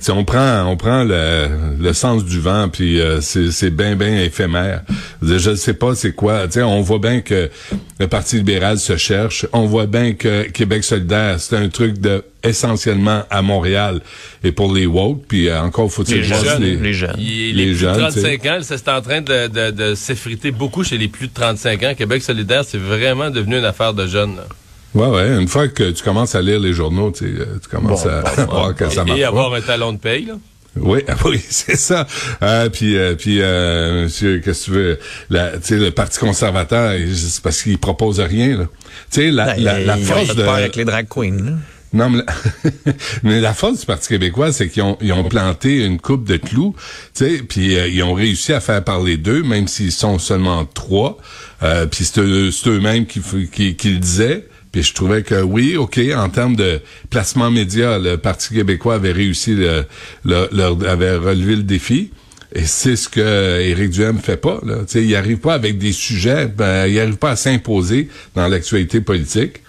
c'est, 0.00 0.12
on 0.12 0.24
prend, 0.24 0.64
on 0.66 0.76
prend 0.76 1.04
le, 1.04 1.48
le 1.80 1.92
sens 1.92 2.24
du 2.24 2.40
vent, 2.40 2.68
puis 2.68 3.00
euh, 3.00 3.20
c'est, 3.20 3.50
c'est 3.50 3.70
bien, 3.70 3.96
bien 3.96 4.18
éphémère. 4.20 4.82
Je 5.22 5.54
sais 5.54 5.74
pas 5.74 5.94
c'est 5.94 6.12
quoi. 6.12 6.46
Tu 6.46 6.54
sais, 6.54 6.62
on 6.62 6.80
voit 6.80 6.98
bien 7.00 7.20
que 7.20 7.50
le 7.98 8.06
Parti 8.08 8.36
libéral 8.36 8.78
se 8.78 8.96
cherche. 8.96 9.46
On 9.52 9.66
voit 9.66 9.86
bien 9.86 10.12
que 10.14 10.44
Québec 10.44 10.84
solidaire, 10.84 11.40
c'est 11.40 11.56
un 11.56 11.68
truc 11.68 11.98
de 11.98 12.22
essentiellement 12.42 13.22
à 13.30 13.40
Montréal 13.42 14.00
et 14.44 14.52
pour 14.52 14.72
les 14.72 14.86
woke. 14.86 15.22
Puis 15.26 15.48
euh, 15.48 15.60
encore 15.60 15.90
faut-il 15.90 16.16
Les 16.16 16.22
les, 16.60 16.76
les 16.76 16.92
jeunes. 16.92 17.14
Il- 17.18 17.56
Les 17.56 17.64
les 17.64 17.70
plus 17.72 17.78
jeunes, 17.80 17.94
de 17.96 18.10
35 18.10 18.46
ans, 18.46 18.58
c'est 18.62 18.88
en 18.88 19.00
train 19.00 19.20
de, 19.22 19.48
de, 19.48 19.70
de 19.70 19.94
s'effriter 19.94 20.50
beaucoup 20.50 20.84
chez 20.84 20.98
les 20.98 21.08
plus 21.08 21.28
de 21.28 21.32
35 21.34 21.82
ans. 21.82 21.94
Québec 21.96 22.22
solidaire, 22.22 22.64
c'est 22.66 22.78
vraiment 22.78 23.30
devenu 23.30 23.58
une 23.58 23.64
affaire 23.64 23.94
de 23.94 24.06
jeunes. 24.06 24.36
là. 24.36 24.46
Ouais, 24.94 25.08
ouais. 25.08 25.28
Une 25.40 25.48
fois 25.48 25.68
que 25.68 25.90
tu 25.90 26.02
commences 26.04 26.34
à 26.34 26.42
lire 26.42 26.60
les 26.60 26.72
journaux, 26.72 27.10
tu, 27.10 27.24
sais, 27.24 27.40
euh, 27.40 27.46
tu 27.62 27.68
commences 27.68 28.04
Bon, 28.04 28.10
à 28.10 28.22
bon, 28.22 28.44
voir 28.52 28.74
que 28.74 28.88
ça 28.88 29.04
marche 29.04 29.18
Et 29.18 29.22
pas. 29.22 29.28
avoir 29.28 29.54
un 29.54 29.60
talon 29.60 29.92
de 29.92 29.98
paye. 29.98 30.26
Là. 30.26 30.34
Oui, 30.76 31.00
oui, 31.24 31.40
c'est 31.48 31.76
ça. 31.76 32.06
Euh, 32.42 32.68
puis, 32.68 32.96
euh, 32.96 33.14
puis, 33.14 33.38
euh, 33.40 34.04
monsieur, 34.04 34.38
qu'est-ce 34.38 34.66
que 34.66 34.70
tu 34.70 34.70
veux? 34.72 34.98
La, 35.30 35.52
Tu 35.52 35.58
sais, 35.62 35.76
le 35.76 35.90
Parti 35.90 36.18
conservateur, 36.18 36.94
c'est 37.14 37.42
parce 37.42 37.62
qu'il 37.62 37.78
propose 37.78 38.20
rien. 38.20 38.56
là. 38.58 38.64
Tu 39.10 39.20
sais, 39.22 39.30
la, 39.30 39.56
la, 39.56 39.78
la 39.80 39.94
Ben, 39.96 40.00
ils 40.00 40.02
ont 40.02 40.14
force 40.14 40.26
fait 40.28 40.34
de 40.34 40.42
peur 40.42 40.54
avec 40.54 40.76
les 40.76 40.84
drag 40.84 41.06
queens. 41.08 41.36
là. 41.44 41.52
non, 41.92 42.10
mais 42.10 42.18
la, 42.24 42.92
mais 43.24 43.40
la 43.40 43.54
force 43.54 43.80
du 43.80 43.86
Parti 43.86 44.08
québécois, 44.08 44.52
c'est 44.52 44.68
qu'ils 44.68 44.82
ont, 44.82 44.96
ils 45.00 45.12
ont 45.12 45.24
planté 45.24 45.84
une 45.84 46.00
coupe 46.00 46.26
de 46.28 46.36
clous, 46.36 46.74
tu 47.16 47.24
sais, 47.24 47.42
puis 47.48 47.76
euh, 47.76 47.86
ils 47.88 48.02
ont 48.02 48.14
réussi 48.14 48.52
à 48.52 48.60
faire 48.60 48.82
parler 48.82 49.16
d'eux, 49.16 49.42
même 49.44 49.68
s'ils 49.68 49.92
sont 49.92 50.18
seulement 50.18 50.64
trois. 50.64 51.18
Euh, 51.62 51.86
puis 51.86 52.04
c'est 52.04 52.20
eux- 52.20 52.50
c'est 52.50 52.68
eux-mêmes 52.70 53.06
qui, 53.06 53.20
qui, 53.52 53.74
qui 53.76 53.90
le 53.90 53.98
disaient. 53.98 54.48
Puis 54.74 54.82
je 54.82 54.92
trouvais 54.92 55.22
que 55.22 55.40
oui, 55.40 55.76
ok, 55.76 56.00
en 56.16 56.28
termes 56.30 56.56
de 56.56 56.80
placement 57.08 57.48
média, 57.48 57.96
le 57.96 58.16
Parti 58.16 58.52
québécois 58.52 58.96
avait 58.96 59.12
réussi, 59.12 59.54
le, 59.54 59.84
le- 60.24 60.48
leur, 60.50 60.76
avait 60.88 61.14
relevé 61.14 61.54
le 61.54 61.62
défi. 61.62 62.10
Et 62.52 62.64
c'est 62.64 62.96
ce 62.96 63.08
que 63.08 63.60
Éric 63.60 63.90
Duhem 63.90 64.18
fait 64.18 64.36
pas. 64.36 64.58
Là. 64.64 64.78
Tu 64.78 64.84
sais, 64.88 65.04
il 65.04 65.14
arrive 65.14 65.38
pas 65.38 65.54
avec 65.54 65.78
des 65.78 65.92
sujets, 65.92 66.46
ben, 66.46 66.88
il 66.88 66.98
arrive 66.98 67.18
pas 67.18 67.30
à 67.30 67.36
s'imposer 67.36 68.08
dans 68.34 68.48
l'actualité 68.48 69.00
politique. 69.00 69.62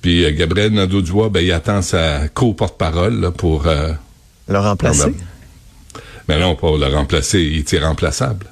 Puis 0.00 0.24
euh, 0.24 0.30
Gabriel 0.34 0.72
Nadeau-Dubois, 0.72 1.28
ben, 1.28 1.40
il 1.44 1.52
attend 1.52 1.82
sa 1.82 2.26
co-porte-parole 2.28 3.32
pour... 3.36 3.66
Euh, 3.66 3.92
Le 4.48 4.58
remplacer? 4.58 5.10
ben, 5.10 6.00
ben 6.26 6.40
non, 6.40 6.56
pas 6.56 6.74
le 6.78 6.86
remplacer, 6.86 7.42
il 7.42 7.58
est 7.58 7.72
irremplaçable. 7.72 8.46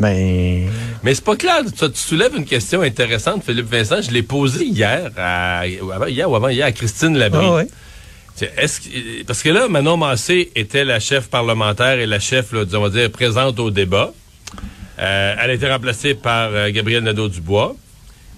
Ben, 0.00 0.68
Mais 1.02 1.14
c'est 1.14 1.24
pas 1.24 1.36
clair. 1.36 1.60
Tu, 1.64 1.90
tu 1.90 1.98
soulèves 2.00 2.34
une 2.36 2.44
question 2.44 2.80
intéressante, 2.82 3.44
Philippe 3.44 3.70
Vincent. 3.70 4.00
Je 4.02 4.10
l'ai 4.10 4.22
posée 4.22 4.64
hier, 4.64 5.10
à, 5.16 5.66
hier 5.66 6.28
ou 6.30 6.34
avant 6.34 6.48
hier 6.48 6.66
à 6.66 6.72
Christine 6.72 7.16
Labrie. 7.18 7.46
ah 7.46 7.54
ouais. 7.56 7.66
C'est- 8.34 8.52
Est-ce 8.56 8.80
que- 8.80 9.22
parce 9.24 9.42
que 9.42 9.50
là, 9.50 9.68
Manon 9.68 9.96
Massé 9.98 10.50
était 10.56 10.84
la 10.84 11.00
chef 11.00 11.28
parlementaire 11.28 11.98
et 11.98 12.06
la 12.06 12.18
chef, 12.20 12.52
là, 12.52 12.64
disons, 12.64 12.78
on 12.78 12.82
va 12.82 12.88
dire, 12.90 13.10
présente 13.10 13.58
au 13.60 13.70
débat. 13.70 14.12
Euh, 14.98 15.34
elle 15.42 15.50
a 15.50 15.52
été 15.54 15.68
remplacée 15.70 16.14
par 16.14 16.50
euh, 16.52 16.70
Gabriel 16.70 17.02
Nadeau-Dubois. 17.04 17.74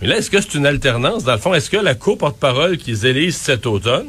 Mais 0.00 0.08
là, 0.08 0.16
est-ce 0.18 0.30
que 0.30 0.40
c'est 0.40 0.54
une 0.54 0.66
alternance? 0.66 1.22
Dans 1.24 1.32
le 1.32 1.38
fond, 1.38 1.54
est-ce 1.54 1.70
que 1.70 1.76
la 1.76 1.94
co-porte-parole 1.94 2.76
qu'ils 2.78 3.06
élisent 3.06 3.36
cet 3.36 3.66
automne 3.66 4.06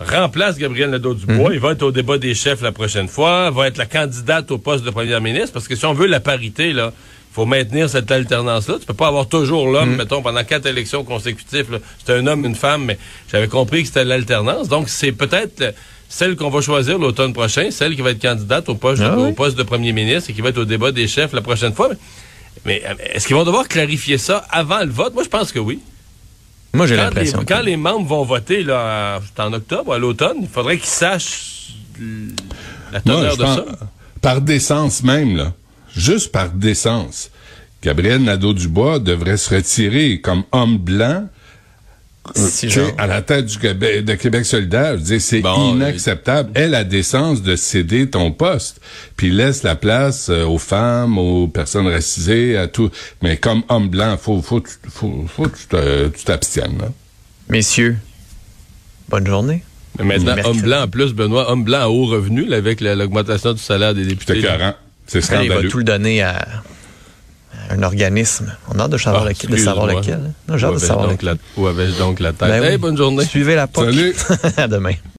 remplace 0.00 0.56
Gabriel 0.58 0.90
Nadeau-Dubois? 0.90 1.54
Il 1.54 1.60
va 1.60 1.72
être 1.72 1.82
au 1.82 1.92
débat 1.92 2.18
des 2.18 2.34
chefs 2.34 2.62
la 2.62 2.72
prochaine 2.72 3.08
fois, 3.08 3.50
va 3.50 3.68
être 3.68 3.76
la 3.78 3.86
candidate 3.86 4.50
au 4.50 4.58
poste 4.58 4.84
de 4.84 4.90
premier 4.90 5.18
ministre, 5.20 5.52
parce 5.52 5.68
que 5.68 5.76
si 5.76 5.84
on 5.84 5.94
veut 5.94 6.06
la 6.06 6.20
parité, 6.20 6.72
là, 6.72 6.92
faut 7.32 7.46
maintenir 7.46 7.88
cette 7.88 8.10
alternance-là. 8.10 8.76
Tu 8.80 8.86
peux 8.86 8.94
pas 8.94 9.06
avoir 9.06 9.28
toujours 9.28 9.70
l'homme, 9.70 9.94
mettons, 9.96 10.20
pendant 10.20 10.42
quatre 10.42 10.66
élections 10.66 11.04
consécutives. 11.04 11.78
C'était 11.98 12.14
un 12.14 12.26
homme, 12.26 12.44
une 12.44 12.56
femme, 12.56 12.84
mais 12.86 12.98
j'avais 13.30 13.46
compris 13.46 13.82
que 13.82 13.86
c'était 13.86 14.04
l'alternance. 14.04 14.68
Donc, 14.68 14.88
c'est 14.88 15.12
peut-être 15.12 15.72
celle 16.08 16.34
qu'on 16.34 16.50
va 16.50 16.60
choisir 16.60 16.98
l'automne 16.98 17.32
prochain, 17.32 17.70
celle 17.70 17.94
qui 17.94 18.02
va 18.02 18.10
être 18.10 18.20
candidate 18.20 18.68
au 18.68 18.74
poste, 18.74 19.02
Ah 19.04 19.16
au 19.16 19.26
oui. 19.26 19.32
poste 19.32 19.56
de 19.56 19.62
premier 19.62 19.92
ministre 19.92 20.30
et 20.30 20.32
qui 20.32 20.40
va 20.40 20.48
être 20.48 20.58
au 20.58 20.64
débat 20.64 20.90
des 20.90 21.06
chefs 21.06 21.32
la 21.32 21.40
prochaine 21.40 21.72
fois. 21.72 21.90
Mais, 22.64 22.82
mais, 22.98 23.10
est-ce 23.14 23.28
qu'ils 23.28 23.36
vont 23.36 23.44
devoir 23.44 23.68
clarifier 23.68 24.18
ça 24.18 24.44
avant 24.50 24.80
le 24.80 24.90
vote? 24.90 25.14
Moi, 25.14 25.22
je 25.22 25.28
pense 25.28 25.52
que 25.52 25.60
oui. 25.60 25.78
Moi, 26.72 26.86
j'ai 26.86 26.94
Quand, 26.96 27.00
les, 27.00 27.06
l'impression. 27.06 27.44
quand 27.46 27.60
les 27.62 27.76
membres 27.76 28.06
vont 28.06 28.24
voter 28.24 28.62
là, 28.62 29.18
en- 29.18 29.22
c'est 29.24 29.42
en 29.42 29.52
octobre, 29.52 29.92
à 29.94 29.98
l'automne, 29.98 30.36
il 30.42 30.48
faudrait 30.48 30.76
qu'ils 30.78 30.86
sachent 30.86 31.74
la 32.92 33.00
teneur 33.00 33.36
de 33.36 33.42
pense- 33.42 33.56
ça. 33.56 33.64
Par 34.22 34.40
décence 34.40 35.02
même, 35.02 35.36
là, 35.36 35.52
juste 35.96 36.30
par 36.30 36.50
décence, 36.50 37.30
Gabriel 37.82 38.22
Nadeau-Dubois 38.22 38.98
devrait 38.98 39.36
se 39.38 39.54
retirer 39.54 40.20
comme 40.20 40.44
homme 40.52 40.76
blanc 40.78 41.26
Si 42.34 42.66
tu 42.68 42.74
sais, 42.74 42.80
genre- 42.80 42.92
à 42.98 43.06
la 43.06 43.22
tête 43.22 43.46
du 43.46 43.58
Québec, 43.58 44.04
de 44.04 44.14
Québec 44.14 44.44
solidaire. 44.44 44.98
Je 44.98 45.02
dire, 45.02 45.20
c'est 45.20 45.40
Bon, 45.40 45.74
inacceptable. 45.74 46.50
Aie 46.54 46.68
la 46.68 46.84
décence 46.84 47.42
de 47.42 47.56
céder 47.56 48.08
ton 48.10 48.30
poste, 48.30 48.80
puis 49.16 49.30
laisse 49.30 49.62
la 49.62 49.74
place 49.74 50.28
euh, 50.28 50.44
aux 50.44 50.58
femmes, 50.58 51.16
aux 51.18 51.48
personnes 51.48 51.88
racisées, 51.88 52.56
à 52.58 52.68
tout. 52.68 52.90
Mais 53.22 53.38
comme 53.38 53.62
homme 53.70 53.88
blanc, 53.88 54.16
faut, 54.20 54.42
faut, 54.42 54.62
faut, 54.88 55.24
faut 55.34 55.44
que 55.48 56.08
tu 56.08 56.24
t'abstiennes. 56.24 56.78
Messieurs, 57.48 57.96
bonne 59.08 59.26
journée. 59.26 59.62
Mais 59.98 60.04
maintenant, 60.04 60.36
homme 60.44 60.60
blanc 60.60 60.82
en 60.82 60.88
plus, 60.88 61.14
Benoît, 61.14 61.50
homme 61.50 61.64
blanc 61.64 61.80
à 61.80 61.88
haut 61.88 62.06
revenu, 62.06 62.44
là, 62.44 62.58
avec 62.58 62.80
la- 62.80 62.94
l'augmentation 62.94 63.54
du 63.54 63.60
salaire 63.60 63.94
des 63.94 64.02
C'est 64.04 64.08
députés. 64.10 64.38
écœurant. 64.38 64.74
C'est 65.06 65.24
Après, 65.24 65.44
il 65.44 65.48
va 65.48 65.54
scandaleux. 65.54 65.68
tout 65.70 65.78
le 65.78 65.84
donner 65.84 66.22
à, 66.22 66.36
à 66.38 66.46
un 67.70 67.82
organisme. 67.82 68.52
On 68.68 68.78
a 68.78 68.82
hâte 68.82 68.90
de 68.90 68.98
savoir, 68.98 69.22
Ah, 69.24 69.28
lequel, 69.28 69.50
de 69.50 69.56
savoir 69.56 69.86
lequel. 69.86 70.20
Non, 70.48 70.56
j'ai 70.56 70.66
hâte 70.66 70.72
Où 70.72 70.78
de 70.78 70.78
avais-je 70.78 70.86
savoir 70.86 71.08
donc 71.08 71.22
lequel. 71.22 71.38
la, 71.56 71.62
où 71.62 71.66
avais-je 71.66 71.98
donc 71.98 72.20
la 72.20 72.32
tête? 72.32 72.48
Ben 72.48 72.60
oui. 72.60 72.66
Hey, 72.68 72.78
bonne 72.78 72.96
journée. 72.96 73.24
Suivez 73.24 73.54
la 73.54 73.66
POC. 73.66 73.84
Salut. 73.84 74.14
à 74.56 74.66
demain. 74.68 74.92